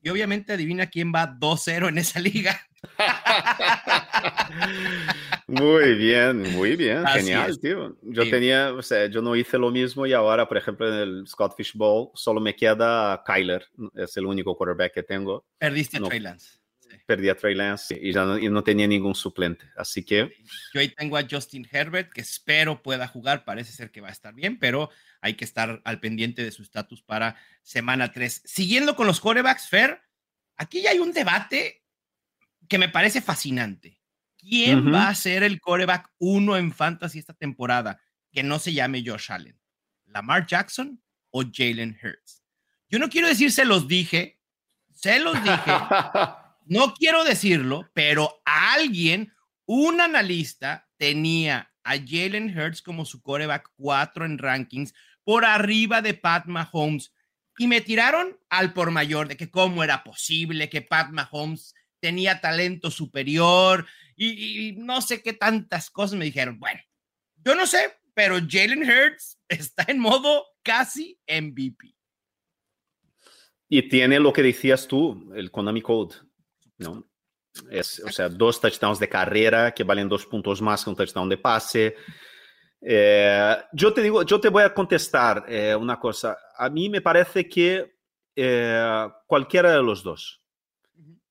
[0.02, 2.60] y obviamente adivina quién va 2-0 en esa liga.
[5.48, 7.98] Muy bien, muy bien, genial, tío.
[8.04, 11.28] Yo tenía, o sea, yo no hice lo mismo y ahora, por ejemplo, en el
[11.28, 15.48] Scottish Bowl solo me queda Kyler, es el único quarterback que tengo.
[15.58, 16.60] Perdiste a Trey Lance.
[17.10, 20.32] Perdí a Trey Lance y ya no, tenía ningún suplente, así que...
[20.76, 24.12] Yo ahí tengo a Justin Herbert, que espero pueda jugar, parece ser que va a
[24.12, 28.44] estar bien, pero hay que estar al pendiente de su estatus para semana 3.
[28.46, 30.04] Siguiendo con los quarterbacks, Fer,
[30.56, 31.84] aquí ya hay un debate
[32.68, 34.00] que me parece fascinante.
[34.38, 38.00] ¿Quién va a ser el coreback uno en fantasy esta temporada
[38.32, 39.60] que no se llame Josh Allen?
[40.06, 42.44] ¿Lamar Jackson o Jalen Hurts?
[42.88, 44.40] Yo no quiero decir se los dije,
[44.94, 45.72] se los dije,
[46.70, 49.34] no quiero decirlo, pero alguien,
[49.66, 56.14] un analista, tenía a Jalen Hurts como su coreback 4 en rankings por arriba de
[56.14, 57.12] Pat Mahomes.
[57.58, 62.40] Y me tiraron al por mayor de que cómo era posible que Pat Mahomes tenía
[62.40, 66.60] talento superior y, no sé qué tantas cosas me dijeron.
[66.60, 66.82] Bueno,
[67.44, 71.96] yo no sé, pero Jalen Hurts está en modo casi MVP.
[73.70, 76.29] Y tiene lo que decías tú, el Konami Code,
[76.80, 77.06] ¿no?
[77.70, 81.30] Es, o sea, dos touchdowns de carrera que valen dos puntos más que un touchdown
[81.30, 81.96] de pase.
[82.82, 86.38] Eh, yo te digo, yo te voy a contestar eh, una cosa.
[86.58, 87.98] A mí me parece que
[88.36, 90.42] eh, cualquiera de los dos,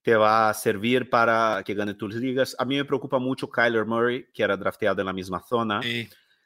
[0.03, 2.55] te va a servir para que gane tus ligas.
[2.59, 5.81] A mí me preocupa mucho Kyler Murray, que era drafteado en la misma zona.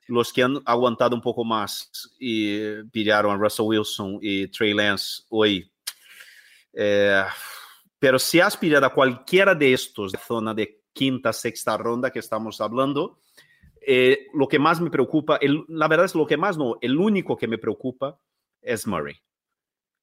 [0.08, 5.22] Los que han aguantado un poco más y pillaron a Russell Wilson y Trey Lance
[5.28, 5.70] hoy.
[8.02, 12.18] Pero si has pillado a cualquiera de estos de zona de quinta, sexta ronda que
[12.18, 13.20] estamos hablando,
[13.80, 15.38] eh, lo que más me preocupa,
[15.68, 18.18] la verdad es lo que más no, el único que me preocupa
[18.60, 19.14] es Murray.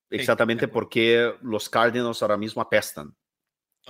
[0.10, 3.14] Exactamente porque los Cardinals ahora mismo apestan.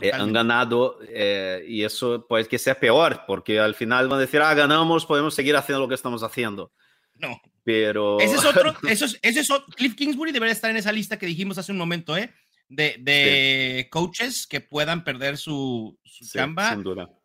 [0.01, 4.21] Eh, han ganado eh, y eso puede que sea peor, porque al final van a
[4.21, 6.71] decir, ah, ganamos, podemos seguir haciendo lo que estamos haciendo.
[7.13, 7.39] No.
[7.63, 8.19] Pero...
[8.19, 11.27] Ese es otro, eso es, ese es Cliff Kingsbury debería estar en esa lista que
[11.27, 12.33] dijimos hace un momento, ¿eh?
[12.69, 16.77] De, de coaches que puedan perder su, su chamba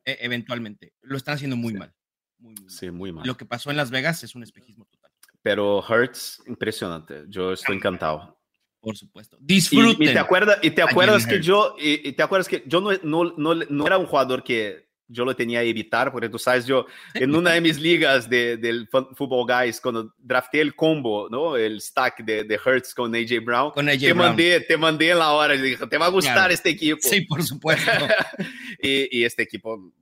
[0.05, 0.95] e, eventualmente.
[1.03, 1.93] Lo están haciendo muy mal.
[2.39, 3.27] Muy, Sí, muy mal.
[3.27, 5.11] Lo que pasó en Las Vegas es un espejismo total.
[5.43, 7.25] Pero Hertz, impresionante.
[7.29, 8.41] Yo estoy encantado.
[8.81, 9.39] Por supuesto.
[9.41, 10.11] Disfruten.
[10.11, 13.33] Y, te acuerdas, y te acuerdas que yo, y, te acuerdas que yo no, no,
[13.37, 16.87] no, no, era un jugador que yo lo tenía que evitar, porque tú sabes, yo
[17.13, 21.57] en una de mis ligas de, del Football Guys, cuando drafté el combo, ¿no?
[21.57, 24.29] El stack de, de Hertz con AJ Brown, con AJ te, Brown.
[24.29, 27.01] Mandé, te mandé en la hora y dije, te va a gustar este equipo.
[27.03, 27.91] Sí, por supuesto.
[28.83, 29.93] y, y, este equipo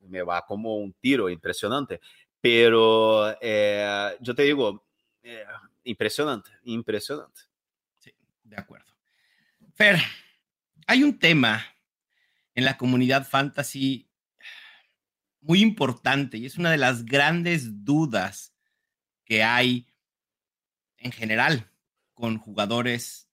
[0.00, 2.00] me va como un tiro impresionante.
[2.40, 4.86] Pero eh, yo te digo,
[5.22, 5.44] eh,
[5.84, 7.42] impresionante, impresionante.
[8.44, 8.86] De acuerdo.
[9.74, 9.98] Fer,
[10.86, 11.64] hay un tema
[12.54, 14.07] en la comunidad fantasy
[15.40, 18.54] muy importante y es una de las grandes dudas
[19.24, 19.86] que hay
[20.98, 21.70] en general
[22.14, 23.28] con jugadores,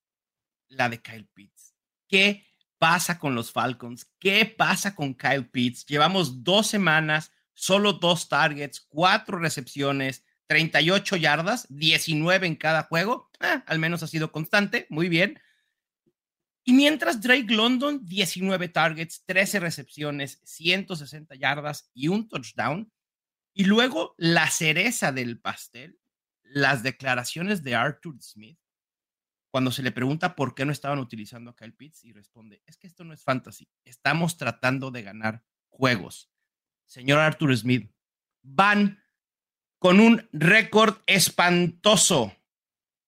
[0.67, 1.75] la de Kyle Pitts.
[2.07, 2.45] ¿Qué
[2.77, 4.05] pasa con los Falcons?
[4.19, 5.85] ¿Qué pasa con Kyle Pitts?
[5.85, 13.31] Llevamos dos semanas, solo dos targets, cuatro recepciones, 38 yardas, 19 en cada juego.
[13.39, 15.39] Eh, al menos ha sido constante, muy bien.
[16.67, 22.91] Y mientras Drake London, 19 targets, 13 recepciones, 160 yardas y un touchdown.
[23.53, 25.99] Y luego la cereza del pastel,
[26.41, 28.59] las declaraciones de Arthur Smith,
[29.51, 32.77] cuando se le pregunta por qué no estaban utilizando a Kyle Pitts y responde, es
[32.77, 36.31] que esto no es fantasy, estamos tratando de ganar juegos.
[36.87, 37.91] Señor Arthur Smith,
[38.41, 39.03] van
[39.77, 42.35] con un récord espantoso.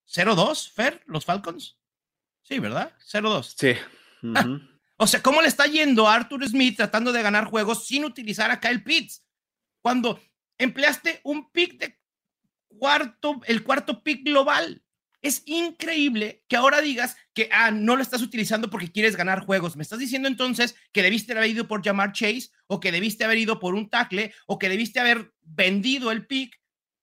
[0.08, 1.77] 0-2, Fer, los Falcons.
[2.48, 2.94] Sí, ¿verdad?
[3.12, 3.56] 0-2.
[3.58, 3.74] Sí.
[4.98, 8.52] o sea, ¿cómo le está yendo a Arthur Smith tratando de ganar juegos sin utilizar
[8.52, 9.26] a Kyle Pitts?
[9.82, 10.20] Cuando
[10.58, 12.00] empleaste un pick de
[12.68, 14.82] cuarto, el cuarto pick global.
[15.22, 19.76] Es increíble que ahora digas que ah, no lo estás utilizando porque quieres ganar juegos.
[19.76, 23.40] Me estás diciendo entonces que debiste haber ido por llamar Chase o que debiste haber
[23.40, 26.58] ido por un tackle o que debiste haber vendido el pick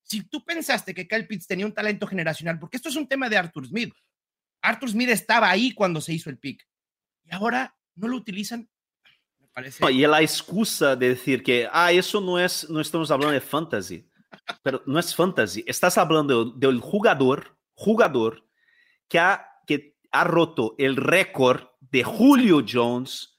[0.05, 3.29] si tú pensaste que Kyle Pitts tenía un talento generacional, porque esto es un tema
[3.29, 3.93] de Arthur Smith.
[4.65, 6.67] Arthur Smith estaba ahí cuando se hizo el pick
[7.25, 8.69] y ahora no lo utilizan.
[9.39, 9.93] Me parece.
[9.93, 14.09] y la excusa de decir que, ah, eso no es, no estamos hablando de fantasy,
[14.63, 15.63] pero no es fantasy.
[15.67, 18.49] Estás hablando del jugador, jugador
[19.07, 23.37] que ha, que ha roto el récord de Julio Jones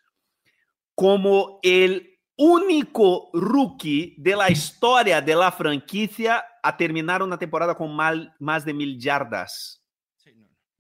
[0.94, 7.96] como el único rookie de la historia de la franquicia a terminar una temporada con
[7.96, 9.85] más de mil yardas.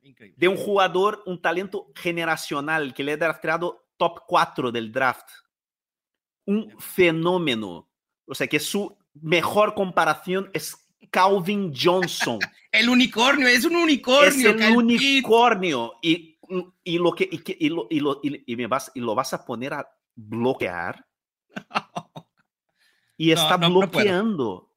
[0.05, 0.37] No, increíble.
[0.37, 5.27] De un jugador, un talento generacional que le ha drafteado top 4 del draft.
[6.45, 7.89] Un fenómeno.
[8.27, 10.77] O sea que su mejor comparación es
[11.09, 12.39] Calvin Johnson.
[12.71, 14.49] el unicornio, es un unicornio.
[14.51, 15.93] Es el unicornio.
[16.03, 16.37] Y,
[16.83, 19.73] y, lo que, y, que- y lo, lo, me vas, y lo vas a poner
[19.73, 21.03] a bloquear.
[23.17, 24.74] Y No, está no, no bloqueando.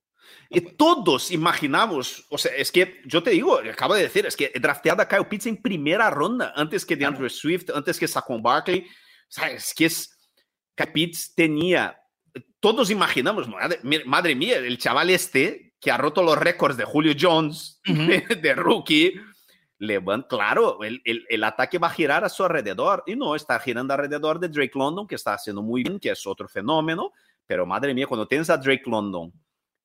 [0.51, 4.51] Y todos imaginamos, o sea, es que yo te digo, acabo de decir, es que
[4.55, 7.12] he drafteado a Kyle Pitts en primera ronda, antes que Claro.
[7.12, 8.81] DeAndre Swift, antes que Saquon Barkley.
[8.81, 8.87] O
[9.29, 10.19] sea, es que es,
[10.75, 11.99] Kyle Pitts tenía,
[12.61, 17.14] todos imaginamos, madre, madre mía, el chaval este que ha roto los récords de Julio
[17.19, 19.21] Jones, de, rookie,
[19.79, 23.37] le van, claro, el, el, el ataque va a girar a su alrededor, y no,
[23.37, 27.12] está girando alrededor de Drake London, que está haciendo muy bien, que es otro fenómeno,
[27.47, 29.33] pero madre mía, cuando tienes a Drake London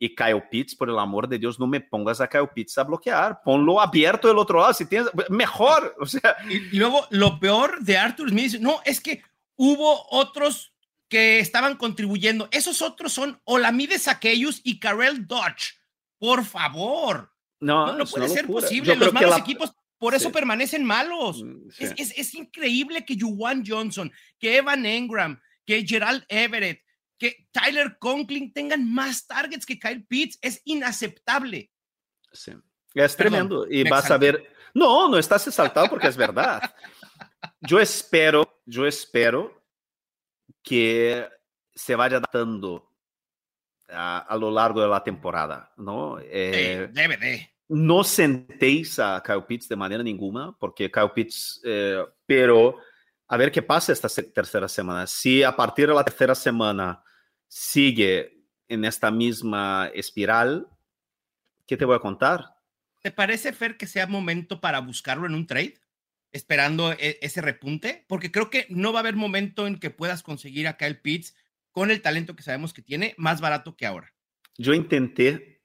[0.04, 2.84] y Kyle Pitts, por el amor de Dios, no me pongas a Kyle Pitts a
[2.84, 7.40] bloquear, ponlo abierto del otro lado, si tienes, mejor, o sea, Y, y luego lo
[7.40, 9.22] peor de Arthur Smith, no, es que
[9.56, 10.74] hubo otros
[11.08, 12.50] que estaban contribuyendo.
[12.52, 15.76] Esos otros son Olamides Aquellos y Karel Dodge.
[16.18, 17.32] Por favor.
[17.62, 18.62] no, No, no puede ser locura.
[18.62, 18.94] posible.
[18.94, 20.34] Yo Los malos la- equipos por eso Sí.
[20.34, 21.42] permanecen malos.
[21.44, 21.84] Mm, sí.
[21.86, 26.82] Es, es- es increíble que Juwan Johnson, que Evan Engram, que Gerald Everett,
[27.30, 30.38] que Tyler Conklin tengan más targets que Kyle Pitts.
[30.42, 31.72] Es inaceptable.
[32.32, 32.52] Sí.
[32.94, 33.68] Es Perdón, tremendo.
[33.70, 34.32] Y me vas a exalté.
[34.32, 34.54] ver.
[34.74, 36.62] No, no estás exaltado porque es verdad.
[37.62, 39.64] Yo espero, yo espero
[40.62, 41.28] que
[41.74, 42.90] se vaya adaptando
[43.90, 46.18] a, a lo largo de la temporada, ¿no?
[46.22, 47.50] Eh, Sí, debe de.
[47.70, 52.78] no sentéis a Kyle Pitts de manera ninguna, porque Kyle Pitts, eh, pero
[53.28, 55.08] a ver qué pasa esta tercera semana.
[55.08, 57.04] Si a partir de la tercera semana
[57.54, 60.68] sigue en esta misma espiral,
[61.68, 62.56] ¿qué te voy a contar?
[63.04, 65.76] ¿Te parece, Fer, que sea momento para buscarlo en un trade?
[66.32, 70.24] Esperando e- ese repunte, porque creo que no va a haber momento en que puedas
[70.24, 71.36] conseguir a Kyle Pitts
[71.72, 74.12] con el talento que sabemos que tiene más barato que ahora.
[74.58, 75.62] Yo intenté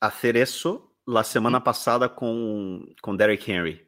[0.00, 3.87] hacer eso la semana pasada con, con Derrick Henry.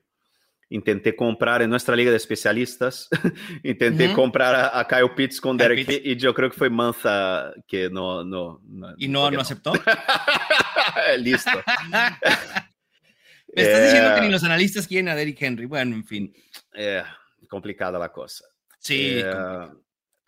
[0.73, 3.09] Intenté comprar en nuestra liga de especialistas,
[3.65, 4.15] intenté Ujú.
[4.15, 6.07] comprar a, a Kyle Pitts con Kyle Derrick Pitts.
[6.07, 8.23] Y yo creo que fue Manza que no...
[8.25, 8.61] no,
[8.97, 9.73] Y no, no aceptó.
[11.19, 11.51] Listo.
[13.53, 15.67] Me estás diciendo que Eh, ni los analistas quieren a Derrick Henry.
[15.67, 16.33] Bueno, en fin.
[16.75, 17.03] eh,
[17.49, 18.45] complicada la cosa.
[18.79, 19.21] Sí.
[19.25, 19.67] Eh,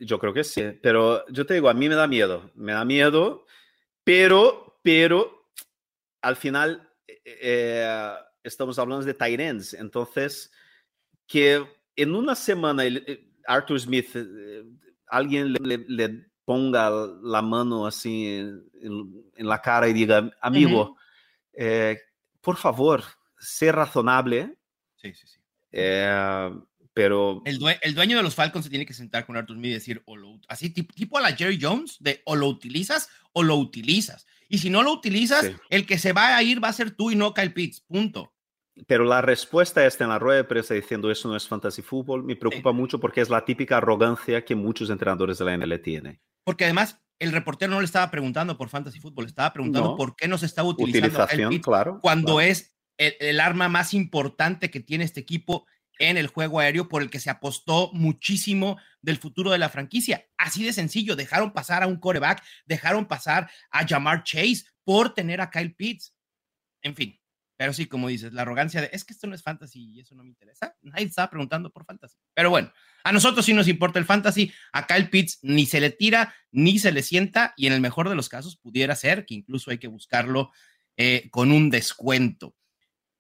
[0.01, 2.85] yo creo que sí, pero yo te digo, a mí me da miedo, me da
[2.85, 3.47] miedo,
[4.03, 5.47] pero, pero
[6.21, 10.51] al final eh, eh, estamos hablando de tight ends, entonces
[11.27, 11.65] que
[11.97, 14.65] en una semana eh, Arthur Smith, eh,
[15.09, 16.91] alguien le, le- le ponga
[17.23, 18.65] la mano así en,
[19.37, 20.97] en la cara y diga, amigo,
[21.53, 21.99] eh,
[22.41, 23.05] por favor,
[23.39, 24.57] sé razonable,
[24.97, 25.39] Sí, sí, sí.
[25.73, 26.51] eh,
[26.95, 27.43] pero...
[27.45, 29.75] El, due- el dueño de los Falcons se tiene que sentar con Arthur Smith y
[29.75, 33.43] decir, o lo, así tipo, tipo a la Jerry Jones, de o lo utilizas o
[33.43, 34.27] lo utilizas.
[34.49, 35.57] Y si no lo utilizas, Sí.
[35.71, 37.81] el que se va a ir va a ser tú y no Kyle Pitts.
[37.81, 38.32] Punto.
[38.87, 42.25] Pero la respuesta está en la rueda de prensa diciendo eso no es fantasy fútbol.
[42.25, 46.21] Me preocupa mucho porque es la típica arrogancia que muchos entrenadores de la NFL tienen.
[46.45, 49.97] Porque además el reportero no le estaba preguntando por fantasy fútbol, estaba preguntando No.
[49.97, 51.99] por qué no se estaba utilizando Pitts claro.
[52.01, 52.41] cuando claro.
[52.51, 55.67] es el, el arma más importante que tiene este equipo
[55.99, 60.27] en el juego aéreo por el que se apostó muchísimo del futuro de la franquicia.
[60.37, 65.41] Así de sencillo, dejaron pasar a un coreback, dejaron pasar a Jamar Chase por tener
[65.41, 66.15] a Kyle Pitts.
[66.83, 67.21] En fin,
[67.63, 70.17] pero sí, como dices, la arrogancia de es que esto no es fantasy y eso
[70.17, 70.75] no me interesa.
[70.83, 72.17] Nadie estaba preguntando por fantasy.
[72.35, 72.73] Pero bueno,
[73.05, 74.53] a nosotros sí nos importa el fantasy.
[74.73, 78.09] A Kyle Pitts ni se le tira ni se le sienta y en el mejor
[78.09, 80.51] de los casos pudiera ser que incluso hay que buscarlo
[80.97, 82.57] eh, con un descuento.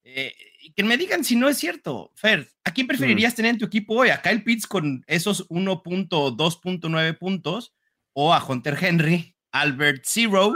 [0.02, 0.34] Eh,
[0.74, 3.94] que me digan si no es cierto, Fer, ¿a quién preferirías tener en tu equipo
[3.94, 4.08] hoy?
[4.08, 7.76] ¿A Kyle Pitts con esos 1.2.9 puntos
[8.12, 10.52] o a Hunter Henry, Albert Zero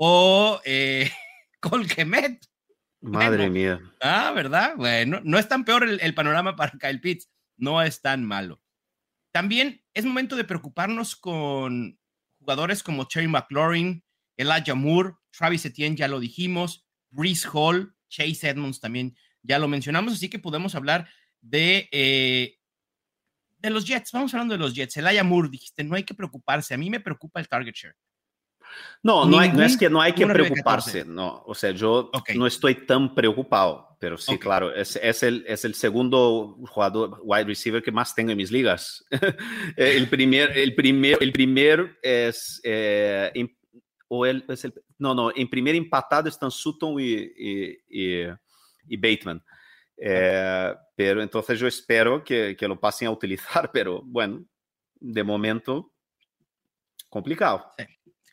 [0.00, 1.08] o eh,
[1.60, 2.49] Cole Kemet?
[3.00, 3.52] Madre bueno.
[3.52, 3.80] mía.
[4.00, 4.74] Ah, ¿verdad?
[4.76, 8.60] Bueno, no es tan peor el, el panorama para Kyle Pitts, no es tan malo.
[9.32, 11.98] También es momento de preocuparnos con
[12.38, 14.04] jugadores como Terry McLaurin,
[14.36, 20.14] Elijah Moore, Travis Etienne, ya lo dijimos, Brees Hall, Chase Edmonds también ya lo mencionamos,
[20.14, 21.08] así que podemos hablar
[21.40, 22.58] de, eh,
[23.58, 24.12] de los Jets.
[24.12, 24.96] Vamos hablando de los Jets.
[24.96, 26.74] Elijah Moore, dijiste, no hay que preocuparse.
[26.74, 27.96] A mí me preocupa el target share.
[29.02, 30.44] No, no, hay- no es que no hay que ningún RB14.
[30.52, 31.42] preocuparse, no.
[31.46, 32.30] O sea, yo Ok.
[32.36, 33.88] no estoy tan preocupado.
[34.00, 38.30] pero sí, claro, es, es, el, es el segundo jugador wide receiver que más tengo
[38.30, 39.04] en mis ligas.
[39.76, 43.30] el, primer, el, primer, el primer es, eh,
[44.08, 48.26] o el, es el, no, no, en primer empatado están Sutton y, y, y,
[48.88, 49.42] y Bateman.
[49.98, 54.42] Eh, pero entonces yo espero que, que, lo pasen a utilizar, pero bueno,
[54.98, 55.92] de momento,
[57.10, 57.70] complicado.
[57.76, 57.84] Sí,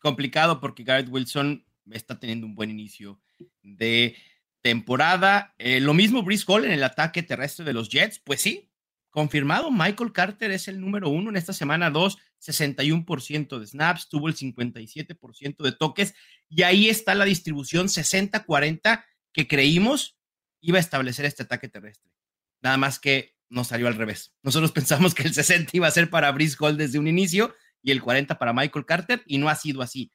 [0.08, 3.20] complicado porque Garrett Wilson está teniendo un buen inicio
[3.62, 4.16] de
[4.62, 5.54] temporada.
[5.58, 8.72] Eh, lo mismo Brice Hall en el ataque terrestre de los Jets, pues sí,
[9.10, 14.30] confirmado, Michael Carter es el número uno en esta semana 2, 61% de snaps, tuvo
[14.30, 16.14] el 57% de toques
[16.48, 19.04] y ahí está la distribución 60-40
[19.34, 20.18] que creímos
[20.62, 22.14] iba a establecer este ataque terrestre.
[22.62, 24.34] Nada más que nos salió al revés.
[24.42, 27.54] Nosotros pensamos que el 60 iba a ser para Brice Hall desde un inicio
[27.88, 30.12] y el 40 para Michael Carter y no ha sido así.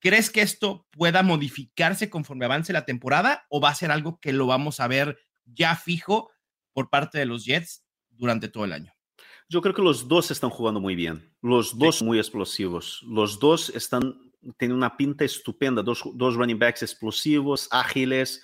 [0.00, 4.32] ¿Crees que esto pueda modificarse conforme avance la temporada o va a ser algo que
[4.32, 6.32] lo vamos a ver ya fijo
[6.72, 8.92] por parte de los Jets durante todo el año?
[9.48, 12.04] Yo creo que los dos están jugando muy bien, los dos sí.
[12.04, 18.42] muy explosivos, los dos están tienen una pinta estupenda, dos, dos running backs explosivos, ágiles,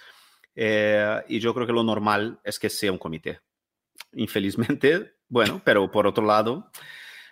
[0.54, 3.40] eh, y yo creo que lo normal es que sea un comité.
[4.12, 6.70] Infelizmente, bueno, pero por otro lado,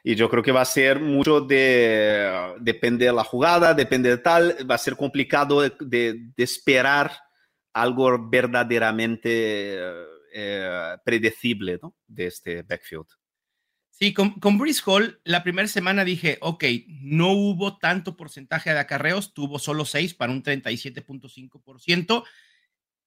[0.09, 4.19] y yo creo que va a ser mucho de, depende de la jugada, depende de
[4.19, 7.11] tal, va a ser complicado de, de, de esperar
[7.73, 9.81] algo verdaderamente
[10.33, 11.97] eh, predecible ¿no?
[12.07, 13.09] de este backfield.
[13.91, 16.63] Sí, con, con Brice Hall, la primera semana dije, ok,
[17.01, 22.25] no hubo tanto porcentaje de acarreos, tuvo solo 6 para un 37.5%,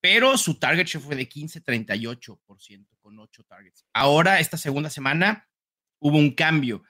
[0.01, 3.85] pero su target share fue de 15-38% con 8 targets.
[3.93, 5.45] Ahora, esta segunda semana,
[5.99, 6.83] hubo un cambio.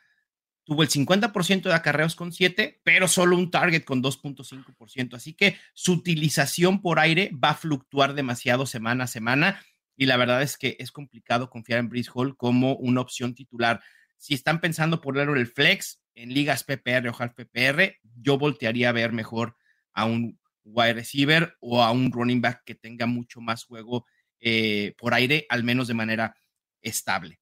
[0.70, 5.16] Tuvo el 50% de acarreos con 7, pero solo un target con 2.5%.
[5.16, 9.66] Así que su utilización por aire va a fluctuar demasiado semana a semana.
[9.98, 13.82] Y la verdad es que es complicado confiar en Brice Hall como una opción titular.
[14.20, 18.90] Si están pensando ponerlo en el flex, en ligas PPR o half PPR, yo voltearía
[18.90, 19.56] a ver mejor
[19.94, 24.06] a un wide receiver o a un running back que tenga mucho más juego
[24.40, 26.36] eh, por aire, al menos de manera
[26.80, 27.39] estable.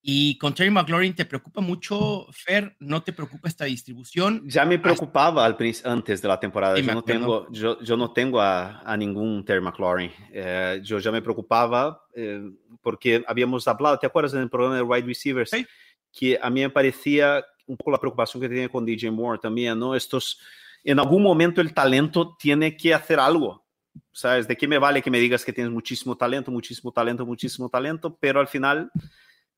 [0.00, 2.76] Y con Terry McLaurin, ¿te preocupa mucho, Fer?
[2.78, 4.42] ¿No te preocupa esta distribución?
[4.46, 6.76] Ya me preocupaba al, antes de la temporada.
[6.76, 10.12] Sí, yo, no tengo, yo, yo, no tengo a, a ningún Terry McLaurin.
[10.32, 12.40] Eh, yo ya me preocupaba eh,
[12.80, 15.50] porque habíamos hablado, ¿te acuerdas en el programa de wide receivers?
[15.50, 15.66] Sí.
[16.12, 19.78] Que a mí me parecía un poco la preocupación que tenía con DJ Moore también,
[19.78, 19.94] ¿no?
[19.94, 20.40] Estos,
[20.84, 23.66] en algún momento el talento tiene que hacer algo.
[24.12, 24.46] ¿Sabes?
[24.46, 28.16] ¿De qué me vale que me digas que tienes muchísimo talento, muchísimo talento, muchísimo talento,
[28.20, 28.90] pero al final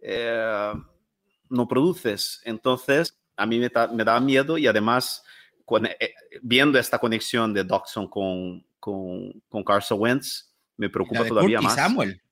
[0.02, 0.72] eh,
[1.48, 2.40] no produces.
[2.44, 5.24] Entonces, a mí me, me daba miedo y además,
[5.64, 11.60] con, eh, viendo esta conexión de Dodson con, con, con Carson Wentz, me preocupa todavía
[11.60, 11.74] más.
[11.74, 12.22] Samuel.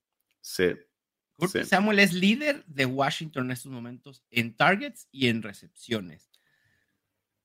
[0.40, 0.74] Sí.
[1.64, 6.30] Samuel es líder de Washington en estos momentos en targets y en recepciones.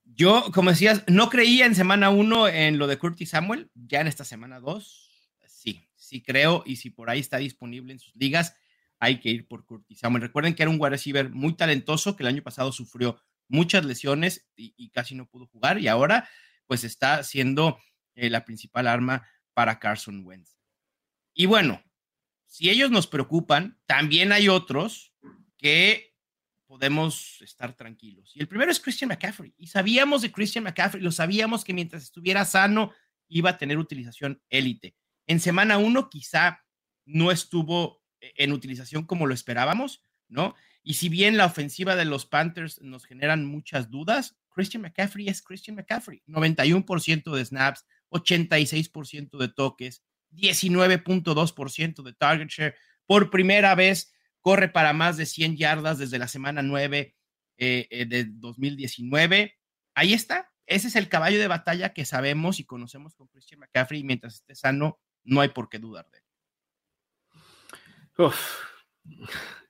[0.04, 4.06] Yo, como decías, no creía en semana uno en lo de Curtis Samuel, ya en
[4.06, 8.56] esta semana dos, sí, sí creo, y si por ahí está disponible en sus ligas,
[9.04, 10.22] hay que ir por Curtis Samuel.
[10.22, 14.48] Recuerden que era un wide receiver muy talentoso, que el año pasado sufrió muchas lesiones
[14.56, 16.28] y, casi no pudo jugar, y ahora
[16.66, 17.78] pues está siendo
[18.14, 20.58] eh, la principal arma para Carson Wentz.
[21.34, 21.82] Y bueno,
[22.46, 25.12] si ellos nos preocupan, también hay otros
[25.58, 26.14] que
[26.66, 28.34] podemos estar tranquilos.
[28.34, 29.52] Y el primero es Christian McCaffrey.
[29.58, 32.92] Y sabíamos de Christian McCaffrey, lo sabíamos que mientras estuviera sano
[33.28, 34.96] iba a tener utilización élite.
[35.26, 36.64] En semana uno quizá
[37.04, 38.03] no estuvo
[38.36, 40.54] en utilización como lo esperábamos, ¿no?
[40.82, 45.42] Y si bien la ofensiva de los Panthers nos generan muchas dudas, Christian McCaffrey es
[45.42, 46.22] Christian McCaffrey.
[46.26, 52.74] 91% de snaps, 86% de toques, 19.2% de target share.
[53.06, 57.16] Por primera vez corre para más de 100 yardas desde la semana 9
[57.56, 59.56] eh, eh, de 2019.
[59.94, 60.52] Ahí está.
[60.66, 64.00] Ese es el caballo de batalla que sabemos y conocemos con Christian McCaffrey.
[64.00, 66.23] Y mientras esté sano, no hay por qué dudar de él.
[68.16, 68.64] Uf,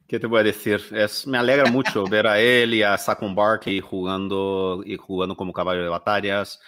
[0.07, 0.80] ¿Qué te voy a decir?
[0.92, 5.53] Es, me alegra mucho ver a él y a Saquon Barkley jugando y jugando como
[5.53, 6.61] caballo de batallas,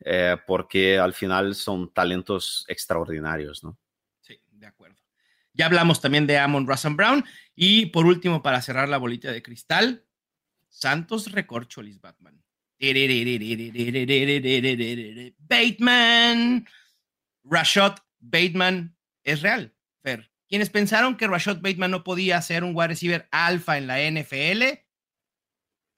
[0.00, 3.78] eh, porque al final son talentos extraordinarios, ¿no?
[4.22, 4.96] Sí, de acuerdo.
[5.52, 7.24] Ya hablamos también de Amon Russell Brown
[7.54, 10.04] y por último, para cerrar la bolita de cristal,
[10.68, 12.42] Santos Recorcholis Batman.
[15.38, 16.66] Bateman.
[17.44, 20.33] Rashad Bateman es real, Fer.
[20.48, 24.62] Quienes pensaron que Rashad Bateman no podía ser un wide receiver alfa en la NFL,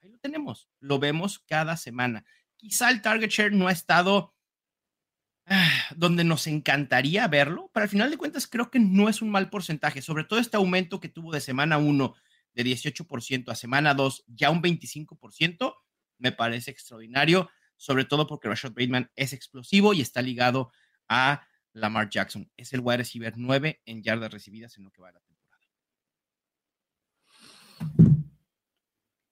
[0.02, 2.24] ahí lo tenemos, lo vemos cada semana.
[2.56, 4.34] Quizá el target share no ha estado
[5.96, 9.48] donde nos encantaría verlo, pero al final de cuentas creo que no es un mal
[9.50, 12.14] porcentaje, sobre todo este aumento que tuvo de semana 1
[12.54, 15.74] de 18% a semana 2 ya un 25%,
[16.18, 20.72] me parece extraordinario, sobre todo porque Rashad Bateman es explosivo y está ligado
[21.08, 22.50] a Lamar Jackson.
[22.56, 25.36] Es el wide receiver 9 en yardas recibidas en lo que va de la temporada.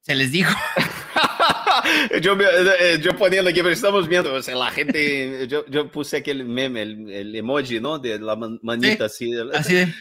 [0.01, 0.53] Se les dijo.
[2.21, 6.19] yo, eh, yo poniendo aquí, pero estamos viendo, o sea, la gente, yo, yo puse
[6.19, 7.99] aquel meme, el, el, emoji, ¿no?
[7.99, 9.51] De la manita sí, así.
[9.55, 9.95] Así de...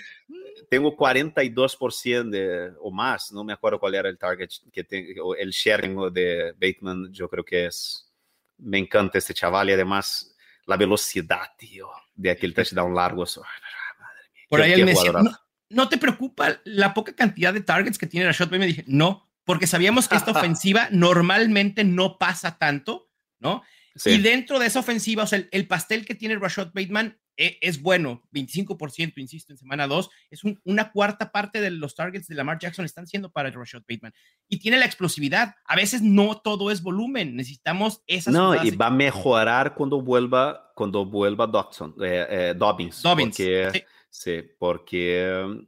[0.70, 5.52] Tengo 42% de, o más, no me acuerdo cuál era el target, que tengo, el
[5.52, 8.12] sharing de Bateman, yo creo que es,
[8.58, 10.33] me encanta este chaval y además
[10.66, 13.24] la velocidad, tío, de aquel touchdown largo.
[13.24, 15.32] Madre mía, Por ahí él me decía, no,
[15.70, 19.68] no, te preocupa la poca cantidad de targets que tiene Rashad Me dije, no, porque
[19.68, 23.10] sabíamos que esta ofensiva normalmente no pasa tanto,
[23.40, 23.64] ¿no?
[24.06, 28.22] Y dentro de esa ofensiva, o sea, el, pastel que tiene Rashad Bateman es bueno,
[28.32, 32.86] 25%, insisto, en semana 2, es una cuarta parte de los targets de Lamar Jackson
[32.86, 34.14] están siendo para Rashad Bateman.
[34.48, 35.56] Y tiene la explosividad.
[35.66, 40.72] A veces no todo es volumen, necesitamos esas No, y va a mejorar cuando vuelva,
[40.76, 43.02] cuando vuelva Dodson, eh, eh, Dobbins.
[43.02, 43.36] Dobbins.
[43.36, 44.44] Porque, sí.
[44.60, 45.66] porque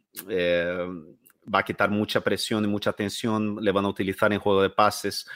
[1.53, 4.69] va a quitar mucha presión y mucha tensión, le van a utilizar en juego de
[4.69, 5.27] pases.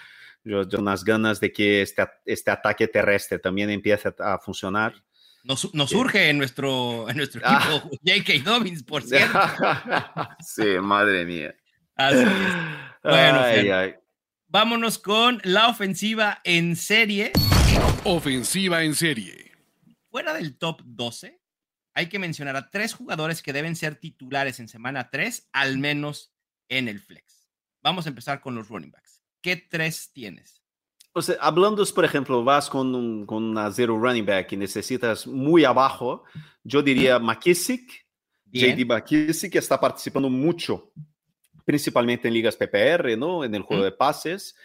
[0.44, 4.94] Yo, tengo unas ganas de que este, este ataque terrestre también empiece a funcionar.
[5.50, 8.44] Nos, nos surge en nuestro, en nuestro equipo J.K.
[8.44, 9.40] Dobbins, por cierto.
[10.46, 11.56] sí, madre mía.
[11.96, 12.28] Así es.
[13.02, 13.98] Bueno,
[14.46, 17.32] vámonos con la ofensiva en serie.
[18.04, 19.52] Ofensiva en serie.
[20.12, 21.42] Fuera del top 12,
[21.96, 26.32] hay que mencionar a tres jugadores que deben ser titulares en semana 3, al menos
[26.68, 27.50] en el flex.
[27.82, 29.24] Vamos a empezar con los running backs.
[29.42, 30.59] ¿Qué tres tienes?
[31.14, 35.26] O sea, hablando, por ejemplo, vas con, un, con una zero running back y necesitas
[35.26, 36.24] muy abajo,
[36.64, 38.06] yo diría McKissick,
[38.52, 40.92] JD McKissick, que está participando mucho,
[41.66, 43.44] principalmente en ligas PPR, ¿no?
[43.44, 44.56] En el juego de pases.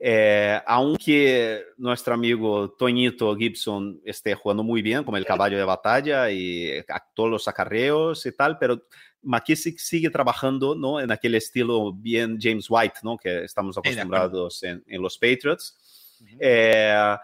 [0.00, 6.30] Eh, aunque nuestro amigo Toñito Gibson esté jugando muy bien como el caballo de batalla
[6.30, 6.70] y
[7.14, 8.80] todos los acarreos y tal, pero
[9.22, 11.00] McKissick sigue trabajando ¿no?
[11.00, 13.18] en aquel estilo bien James White, ¿no?
[13.18, 15.76] que estamos acostumbrados en, en, los Patriots.
[16.38, 17.16] eh,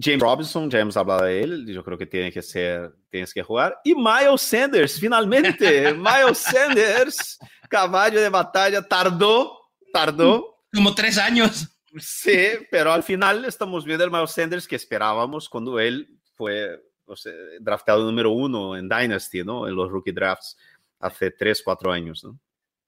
[0.00, 3.42] James Robinson, ya hemos hablado de él, yo creo que tiene que ser, tienes que
[3.42, 3.80] jugar.
[3.82, 7.36] Y Miles Sanders, finalmente, Miles Sanders,
[7.68, 9.58] caballo de batalla, tardó,
[9.92, 10.62] tardó.
[10.72, 11.77] Como tres años.
[12.00, 17.16] Sí, pero al final estamos viendo el Miles Sanders que esperábamos cuando él fue o
[17.16, 19.66] sea, draftado número uno en Dynasty, ¿no?
[19.66, 20.56] En los rookie drafts
[21.00, 22.38] hace tres, cuatro años, ¿no?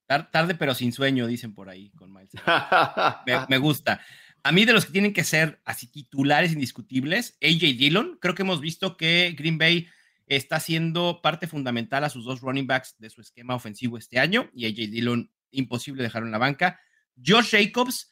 [0.06, 2.30] Tarde pero sin sueño, dicen por ahí con Miles.
[3.26, 4.00] me, me, gusta.
[4.42, 8.42] A mí de los que tienen que ser así titulares indiscutibles, AJ Dillon, creo que
[8.42, 9.86] hemos visto que Green Bay
[10.26, 14.50] está siendo parte fundamental a sus dos running backs de su esquema ofensivo este año
[14.52, 16.80] y AJ Dillon imposible dejarlo en la banca.
[17.24, 18.10] Josh Jacobs,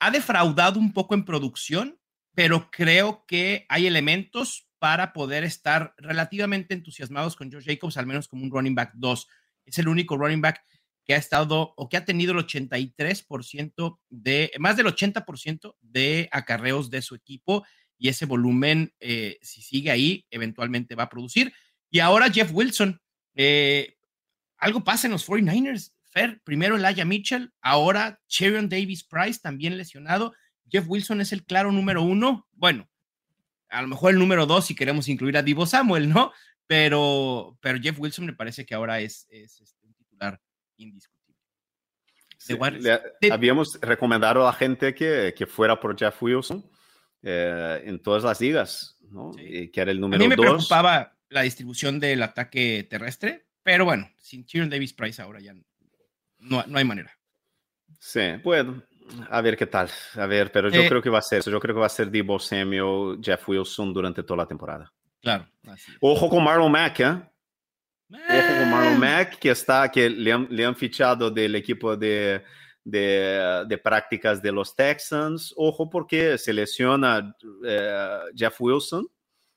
[0.00, 2.00] ha defraudado un poco en producción,
[2.34, 8.26] pero creo que hay elementos para poder estar relativamente entusiasmados con Josh Jacobs, al menos
[8.26, 9.28] como un running back 2.
[9.66, 10.64] Es el único running back
[11.04, 16.88] que ha estado o que ha tenido el 83% de, más del 80% de acarreos
[16.88, 17.64] de su equipo
[17.98, 21.52] y ese volumen, eh, si sigue ahí, eventualmente va a producir.
[21.90, 22.98] Y ahora Jeff Wilson,
[23.34, 23.98] eh,
[24.56, 25.92] algo pasa en los 49ers.
[26.10, 30.34] Fer, primero Elijah Mitchell, ahora Cherion Davis Price, también lesionado.
[30.68, 32.48] Jeff Wilson es el claro número uno.
[32.52, 32.88] Bueno,
[33.68, 36.32] a lo mejor el número dos si queremos incluir a Divo Samuel, ¿no?
[36.66, 40.40] Pero, pero Jeff Wilson me parece que ahora es, es, este, un titular
[40.76, 41.36] indiscutible.
[42.38, 46.64] Sí, le, habíamos recomendado a la gente que, que fuera por Jeff Wilson
[47.22, 49.32] eh, en todas las ligas, ¿no?
[49.34, 49.70] Sí.
[49.70, 50.26] que era el número dos.
[50.26, 50.46] A mí me dos.
[50.46, 55.64] preocupaba la distribución del ataque terrestre, pero bueno, sin Cherion Davis Price ahora ya no,
[56.40, 57.10] no hay manera.
[57.98, 58.82] Sí, bueno,
[59.28, 59.90] a ver qué tal.
[60.14, 61.50] A ver, pero yo Eh, creo que va a ser eso.
[61.50, 64.92] Yo creo que va a ser Debo Samuel, Jeff Wilson durante toda la temporada.
[65.20, 65.46] Claro.
[65.68, 65.92] así.
[66.00, 67.04] Ojo con Marlon Mack, ¿eh?
[68.12, 71.96] Ojo con Marlon Eh, Mack, que está, que le han, le han fichado del equipo
[71.96, 72.42] de,
[72.82, 75.52] de, de prácticas de los Texans.
[75.56, 77.36] Ojo porque se lesiona
[77.66, 79.06] eh, Jeff Wilson.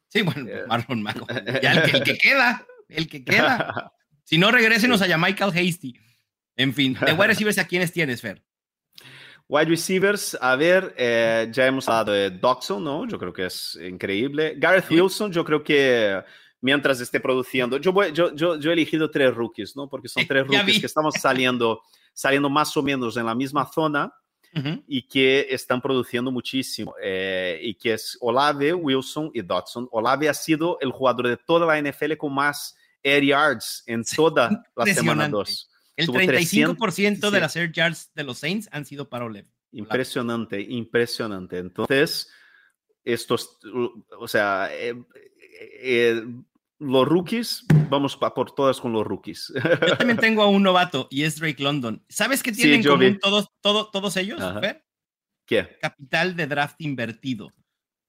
[0.09, 0.63] Sí, bueno, pues Eh.
[0.67, 1.17] Marlon Mack.
[1.63, 3.91] Ya el que, el que queda, el que queda.
[4.25, 5.99] Si no, regrésenos allá Michael Hasty.
[6.55, 8.43] En fin, de wide receivers, ¿a quiénes tienes, Fer?
[9.47, 13.07] Wide receivers, a ver, eh, ya hemos hablado de Doxon, ¿no?
[13.07, 14.55] Yo creo que es increíble.
[14.57, 14.95] Gareth Sí.
[14.95, 16.23] Wilson, yo creo que
[16.61, 19.89] mientras esté produciendo, yo, voy- yo, yo, yo he elegido tres rookies, ¿no?
[19.89, 21.81] Porque son tres rookies que estamos saliendo,
[22.13, 24.11] saliendo más o menos en la misma zona.
[24.87, 26.93] y que están produciendo muchísimo.
[27.01, 29.87] Eh, y que es Olave, Wilson y Dodson.
[29.91, 34.63] Olave ha sido el jugador de toda la NFL con más air yards en toda
[34.75, 35.69] la semana 2.
[35.95, 39.49] El 35% de las air yards de los Saints han sido para Olave.
[39.71, 41.57] Impresionante, impresionante.
[41.57, 42.29] Entonces,
[43.03, 43.59] estos,
[44.17, 44.95] o sea, eh,
[45.81, 46.23] eh,
[46.79, 49.53] los rookies, vamos por todas con los rookies.
[49.55, 52.03] Yo también tengo a un novato y es Drake London.
[52.09, 54.41] ¿Sabes qué tienen en común todos, todos, todos ellos?
[55.45, 55.77] ¿Qué?
[55.81, 57.51] Capital de draft invertido.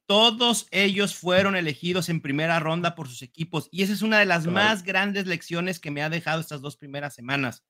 [0.06, 4.26] Todos ellos fueron elegidos en primera ronda por sus equipos y esa es una de
[4.26, 7.64] las más grandes lecciones que me ha dejado estas dos primeras semanas.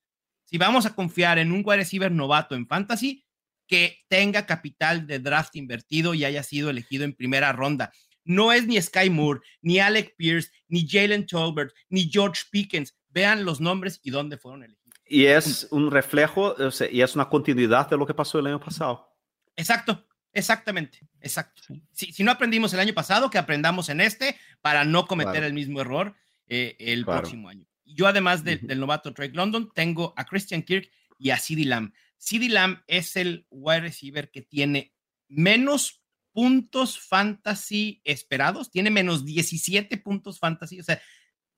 [0.45, 3.25] Si vamos a confiar en un wide receiver novato en fantasy,
[3.67, 7.93] que tenga capital de draft invertido y haya sido elegido en primera ronda.
[8.25, 12.97] No es ni Sky Moore, ni Alec Pierce, ni Jalen Tolbert, ni George Pickens.
[13.09, 14.85] Vean los nombres y dónde fueron elegidos.
[15.07, 16.57] Y es un reflejo,
[16.91, 19.15] y es una continuidad de lo que pasó el año pasado.
[19.55, 21.63] Exacto, exactamente, exacto.
[21.93, 25.81] Si, no aprendimos el año pasado, que aprendamos en este para no cometer el mismo
[25.81, 26.17] error
[26.49, 27.67] eh, el próximo año.
[27.85, 31.93] Yo, además del novato Drake London, tengo a Christian Kirk y a CeeDee Lamb.
[32.19, 34.95] CeeDee Lamb es el wide receiver que tiene
[35.29, 41.01] menos puntos fantasy esperados, tiene menos 17 puntos fantasy, o sea,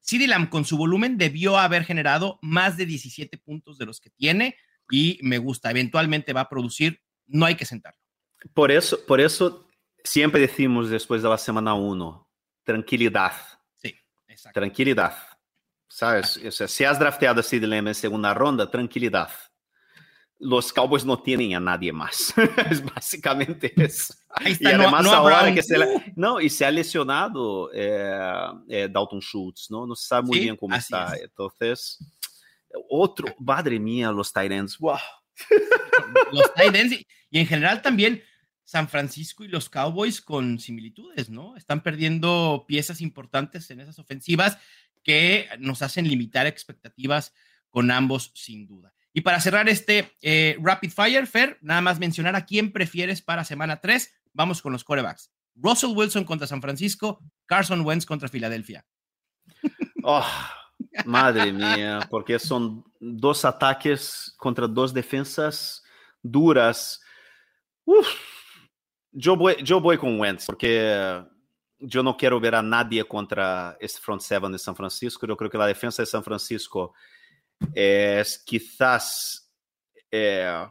[0.00, 4.10] CD Lamb con su volumen debió haber generado más de 17 puntos de los que
[4.10, 4.56] tiene
[4.88, 8.00] y me gusta, eventualmente va a producir, no hay que sentarlo.
[8.54, 9.66] Por eso, por eso
[10.04, 12.28] siempre decimos después de la semana 1,
[12.62, 13.32] tranquilidad.
[13.74, 13.96] Sí,
[14.28, 14.60] exacto.
[14.60, 15.16] Tranquilidad.
[15.96, 16.38] ¿Sabes?
[16.46, 19.30] O sea, si has drafteado a CD Lamb en segunda ronda, tranquilidad
[20.38, 22.34] los Cowboys no tienen a nadie más.
[22.70, 24.12] es básicamente eso.
[24.44, 25.74] y además ahora que se
[26.14, 28.20] no y se ha lesionado eh,
[28.68, 31.14] eh, Dalton Schultz, no no se sabe muy bien cómo está.
[31.16, 31.98] Entonces
[32.90, 34.98] otro, madre mía, los Titans, wow.
[36.32, 38.22] los Titans y, y, en general también
[38.64, 41.56] San Francisco y los Cowboys con similitudes, ¿no?
[41.56, 44.58] Están perdiendo piezas importantes en esas ofensivas
[45.06, 47.32] que nos hacen limitar expectativas
[47.70, 48.92] con ambos sin duda.
[49.12, 53.44] Y para cerrar este eh, Rapid Fire, Fer, nada más mencionar a quién prefieres para
[53.44, 54.12] semana 3.
[54.32, 55.30] Vamos con los corebacks.
[55.54, 58.84] Russell Wilson contra San Francisco, Carson Wentz contra Filadelfia.
[60.08, 60.24] Oh,
[61.04, 65.82] madre mía, porque son dos ataques contra dos defensas
[66.22, 67.00] duras.
[69.10, 71.24] Yo, voy, yo voy con Wentz, porque
[71.78, 75.26] yo no quiero ver a nadie contra este front seven de San Francisco.
[75.26, 76.94] Yo creo que la defensa de San Francisco
[77.74, 79.52] es quizás
[80.10, 80.66] eh,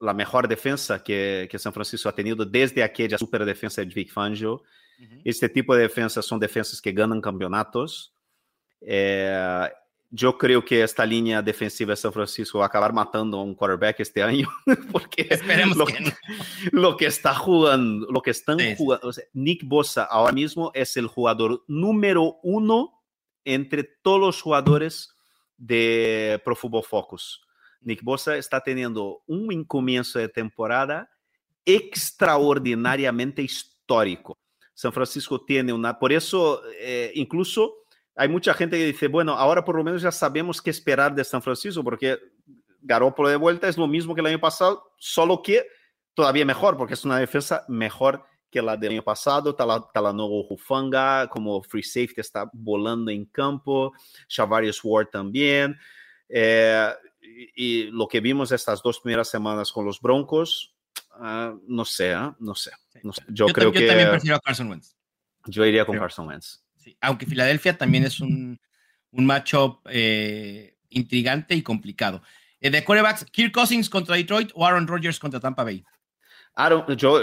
[0.00, 4.12] la mejor defensa que, que, San Francisco ha tenido desde aquella super defensa de Vic
[4.12, 4.62] Fangio.
[5.24, 8.14] Este tipo de defensas son defensas que ganan campeonatos.
[8.80, 9.68] Eh,
[10.16, 13.52] yo creo que esta línea defensiva de San Francisco va a acabar matando a un
[13.52, 14.48] quarterback este año,
[14.92, 15.28] porque
[15.74, 16.12] lo que,
[16.70, 21.64] lo, que está jugando, lo que están jugando, Nick Bosa ahora mismo es el jugador
[21.66, 23.02] número uno
[23.44, 25.16] entre todos los jugadores
[25.56, 27.42] de Pro Football Focus.
[27.80, 31.10] Nick Bosa está teniendo un comienzo de temporada
[31.64, 34.38] extraordinariamente histórico.
[34.74, 37.83] San Francisco tiene una, por eso eh, incluso
[38.16, 41.24] hay mucha gente que dice, bueno, ahora por lo menos ya sabemos qué esperar de
[41.24, 42.18] San Francisco, porque
[42.80, 45.66] Garoppolo de vuelta es lo mismo que el año pasado, solo que
[46.14, 51.60] todavía mejor, porque es una defensa mejor que la del año pasado, Talanogo Rufanga como
[51.62, 53.92] free safety está volando en campo,
[54.28, 55.76] Chavarius Ward también.
[56.28, 56.88] Eh,
[57.56, 60.74] y, lo que vimos estas dos primeras semanas con los Broncos,
[61.18, 62.32] uh, no sé, ¿eh?
[62.38, 62.70] no sé.
[63.02, 63.24] No sé.
[63.28, 63.80] Yo, creo que.
[63.80, 64.94] Yo también prefiero a Carson Wentz.
[65.46, 66.63] Yo iría con Carson Wentz.
[67.00, 68.58] Aunque Filadelfia también es un,
[69.10, 72.22] un matchup eh, intrigante y complicado.
[72.60, 75.84] de corebacks, Kirk Cousins contra Detroit o Aaron Rodgers contra Tampa Bay.
[76.56, 77.20] Aaron, yo,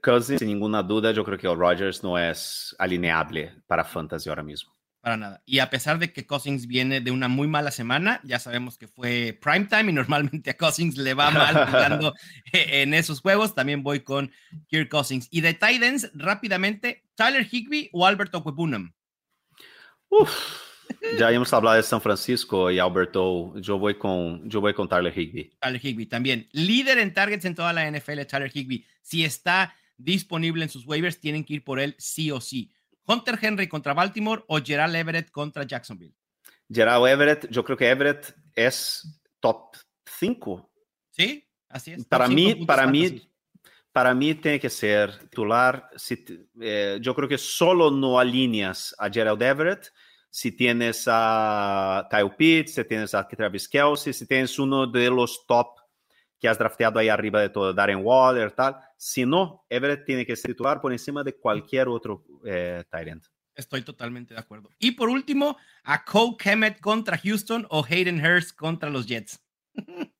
[0.00, 4.44] Cousins, sin ninguna duda, yo creo que el Rodgers no es alineable para fantasy ahora
[4.44, 4.72] mismo.
[5.00, 5.42] Para nada.
[5.46, 8.86] Y a pesar de que Cousins viene de una muy mala semana, ya sabemos que
[8.86, 12.14] fue primetime y normalmente a Cousins le va mal jugando
[12.52, 13.54] en esos juegos.
[13.54, 14.30] También voy con
[14.68, 15.26] Kirk Cousins.
[15.30, 18.92] Y de Titans, rápidamente, Tyler Higby o Albert Okwebunam.
[20.10, 20.30] Uf.
[21.18, 23.54] Ya hemos hablado de San Francisco y Alberto.
[23.58, 25.52] Yo voy con, yo voy con Tyler Higby.
[25.60, 26.48] Tyler Higby también.
[26.52, 28.84] Líder en targets en toda la NFL, Tyler Higby.
[29.00, 32.72] Si está disponible en sus waivers, tienen que ir por él sí o sí.
[33.10, 36.14] Hunter Henry contra Baltimore o Gerald Everett contra Jacksonville.
[36.72, 40.70] Gerald Everett, yo creo que Everett es top 5.
[41.10, 42.04] Sí, así es.
[42.04, 43.28] Para mí, para mí,
[43.92, 45.90] para mí tiene que ser titular.
[45.96, 46.24] Si,
[46.60, 49.90] eh, yo creo que solo no alineas a Gerald Everett
[50.30, 55.44] si tienes a Kyle Pitts, si tienes a Travis Kelsey, si tienes uno de los
[55.46, 55.79] top
[56.40, 58.76] que has drafteado ahí arriba de todo, Darren Waller, tal.
[58.96, 63.26] Si no, Everett tiene que ser titular por encima de cualquier otro eh, Tyrant.
[63.54, 64.70] Estoy totalmente de acuerdo.
[64.78, 69.38] Y por último, a Cole Kemet contra Houston o Hayden Hurst contra los Jets.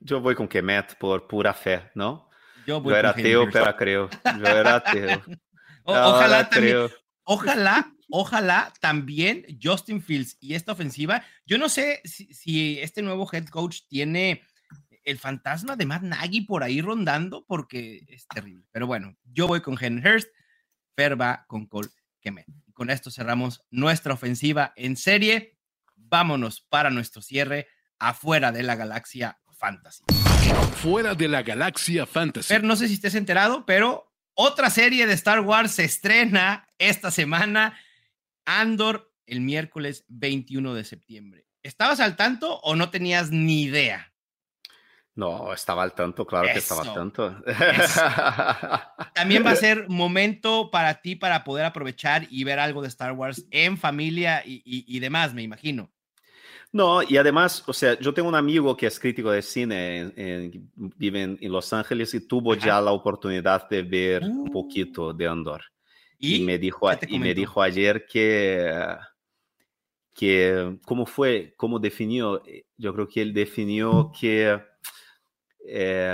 [0.00, 2.28] Yo voy con Kemet por pura fe, ¿no?
[2.66, 4.10] Yo, voy Yo era con ateo, pero creo.
[4.38, 5.22] Yo era ateo.
[5.88, 6.90] O- ojalá también, creo.
[7.22, 11.22] ojalá, ojalá también Justin Fields y esta ofensiva.
[11.46, 14.42] Yo no sé si, si este nuevo head coach tiene
[15.06, 18.66] el fantasma de Matt Nagy por ahí rondando, porque es terrible.
[18.72, 20.28] Pero bueno, yo voy con Hayden Hurst,
[20.94, 21.88] Fer va con Cole
[22.20, 22.46] Kemet.
[22.66, 25.56] Y con esto cerramos nuestra ofensiva en serie.
[25.94, 30.02] Vámonos para nuestro cierre afuera de la galaxia fantasy.
[30.82, 32.48] Fuera de la galaxia fantasy.
[32.48, 37.10] Fer, no sé si estés enterado, pero otra serie de Star Wars se estrena esta
[37.10, 37.78] semana,
[38.44, 41.46] Andor, el miércoles 21 de septiembre.
[41.62, 44.12] ¿Estabas al tanto o no tenías ni idea?
[45.16, 47.34] No, estaba al tanto, claro que estaba al tanto.
[49.14, 53.12] También va a ser momento para ti para poder aprovechar y ver algo de Star
[53.12, 55.90] Wars en familia y, y- y demás, me imagino.
[56.70, 60.12] No, y además, o sea, yo tengo un amigo que es crítico de cine, en-
[60.16, 62.66] en- vive en, en Los Ángeles y tuvo Ajá.
[62.66, 64.52] ya la oportunidad de ver un Uh.
[64.52, 65.62] poquito de Andor.
[66.18, 68.70] Y, Y, me dijo, ¿qué te y me dijo ayer que,
[70.14, 71.54] que, ¿cómo fue?
[71.56, 72.42] ¿Cómo definió?
[72.76, 74.60] Yo creo que él definió que
[75.68, 76.08] eh,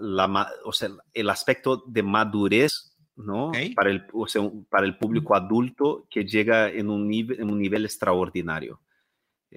[0.00, 3.48] la, o sea, el aspecto de madurez, ¿no?
[3.48, 3.56] Ok.
[3.74, 7.58] Para, el, o sea, para el público adulto que llega en un, nivel, en un
[7.58, 8.80] nivel extraordinario.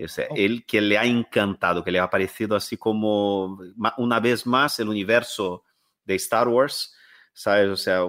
[0.01, 0.35] O sea, Oh.
[0.37, 3.59] él que le ha encantado, que le ha parecido así como
[3.97, 5.63] una vez más el universo
[6.05, 6.95] de Star Wars,
[7.33, 7.67] ¿sabes?
[7.69, 8.01] O sea,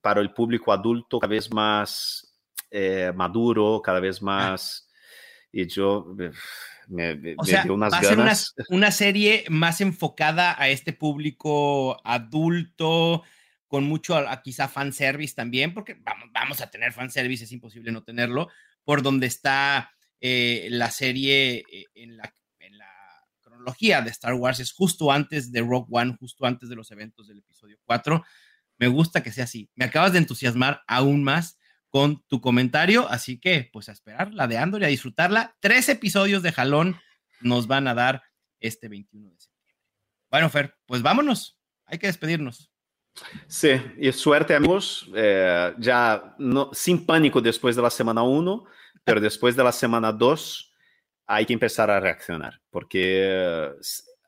[0.00, 2.38] para el público adulto cada vez más
[2.70, 4.24] eh, maduro, cada vez Ah.
[4.24, 4.88] más...
[5.54, 6.30] Y yo eh,
[6.88, 8.54] me, me- O sea, dio unas va a ser una, ganas.
[8.68, 13.22] una serie más enfocada a este público adulto,
[13.66, 17.92] con mucho a, a quizá fanservice también, porque vamos, vamos a tener fanservice, es imposible
[17.92, 18.48] no tenerlo,
[18.84, 22.90] por donde está eh, la serie eh, en, la, en la
[23.40, 27.28] cronología de Star Wars, es justo antes de Rogue One, justo antes de los eventos
[27.28, 28.22] del episodio 4.
[28.78, 29.70] Me gusta que sea así.
[29.76, 31.58] Me acabas de entusiasmar aún más
[31.92, 35.54] con tu comentario, así que pues a esperar la de Andor y a disfrutarla.
[35.60, 36.98] Tres episodios de jalón
[37.42, 38.22] nos van a dar
[38.60, 39.76] este 21 de septiembre.
[40.30, 41.58] Bueno, Fer, pues vámonos.
[41.84, 42.72] Hay que despedirnos.
[43.46, 48.64] Sí, y suerte amigos, eh, ya no, sin pánico después de la semana 1,
[49.04, 50.72] pero después de la semana 2
[51.26, 53.70] hay que empezar a reaccionar, porque eh,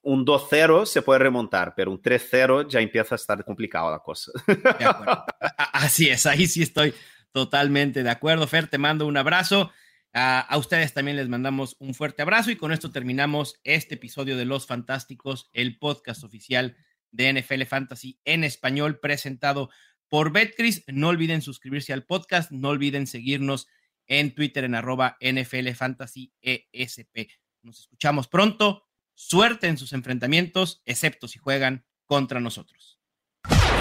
[0.03, 4.33] un 2-0 se puede remontar, pero un 3-0 ya empieza a estar complicado la cosa.
[4.47, 5.25] De acuerdo.
[5.73, 6.95] Así es, ahí sí estoy
[7.35, 8.47] totalmente de acuerdo.
[8.47, 9.73] Fer, te mando un abrazo.
[10.13, 14.45] A, ustedes también les mandamos un fuerte abrazo y con esto terminamos este episodio de
[14.45, 16.77] Los Fantásticos, el podcast oficial
[17.11, 19.71] de NFL Fantasy en español presentado
[20.09, 20.85] por Betcris.
[20.87, 23.67] No olviden suscribirse al podcast, no olviden seguirnos
[24.07, 27.31] en Twitter en arroba NFL Fantasy ESP.
[27.63, 28.85] Nos escuchamos pronto.
[29.15, 33.01] Suerte en sus enfrentamientos, excepto si juegan contra nosotros.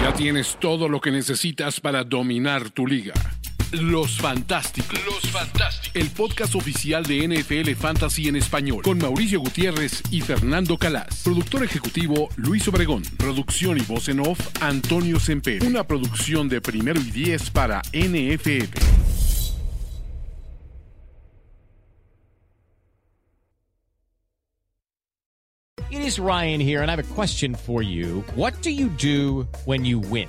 [0.02, 3.14] Ya tienes todo lo que necesitas para dominar tu liga.
[3.80, 4.98] Los Fantásticos.
[5.04, 5.90] Los Fantásticos.
[5.94, 8.82] El podcast oficial de NFL Fantasy en español.
[8.82, 11.22] Con Mauricio Gutiérrez y Fernando Calas.
[11.24, 13.02] Productor ejecutivo Luis Obregón.
[13.16, 15.64] Producción y voz en off Antonio Semper.
[15.64, 18.78] Una producción de primero y diez para NFL.
[25.90, 28.24] It is Ryan here, and I have a question for you.
[28.34, 30.28] What do you do when you win?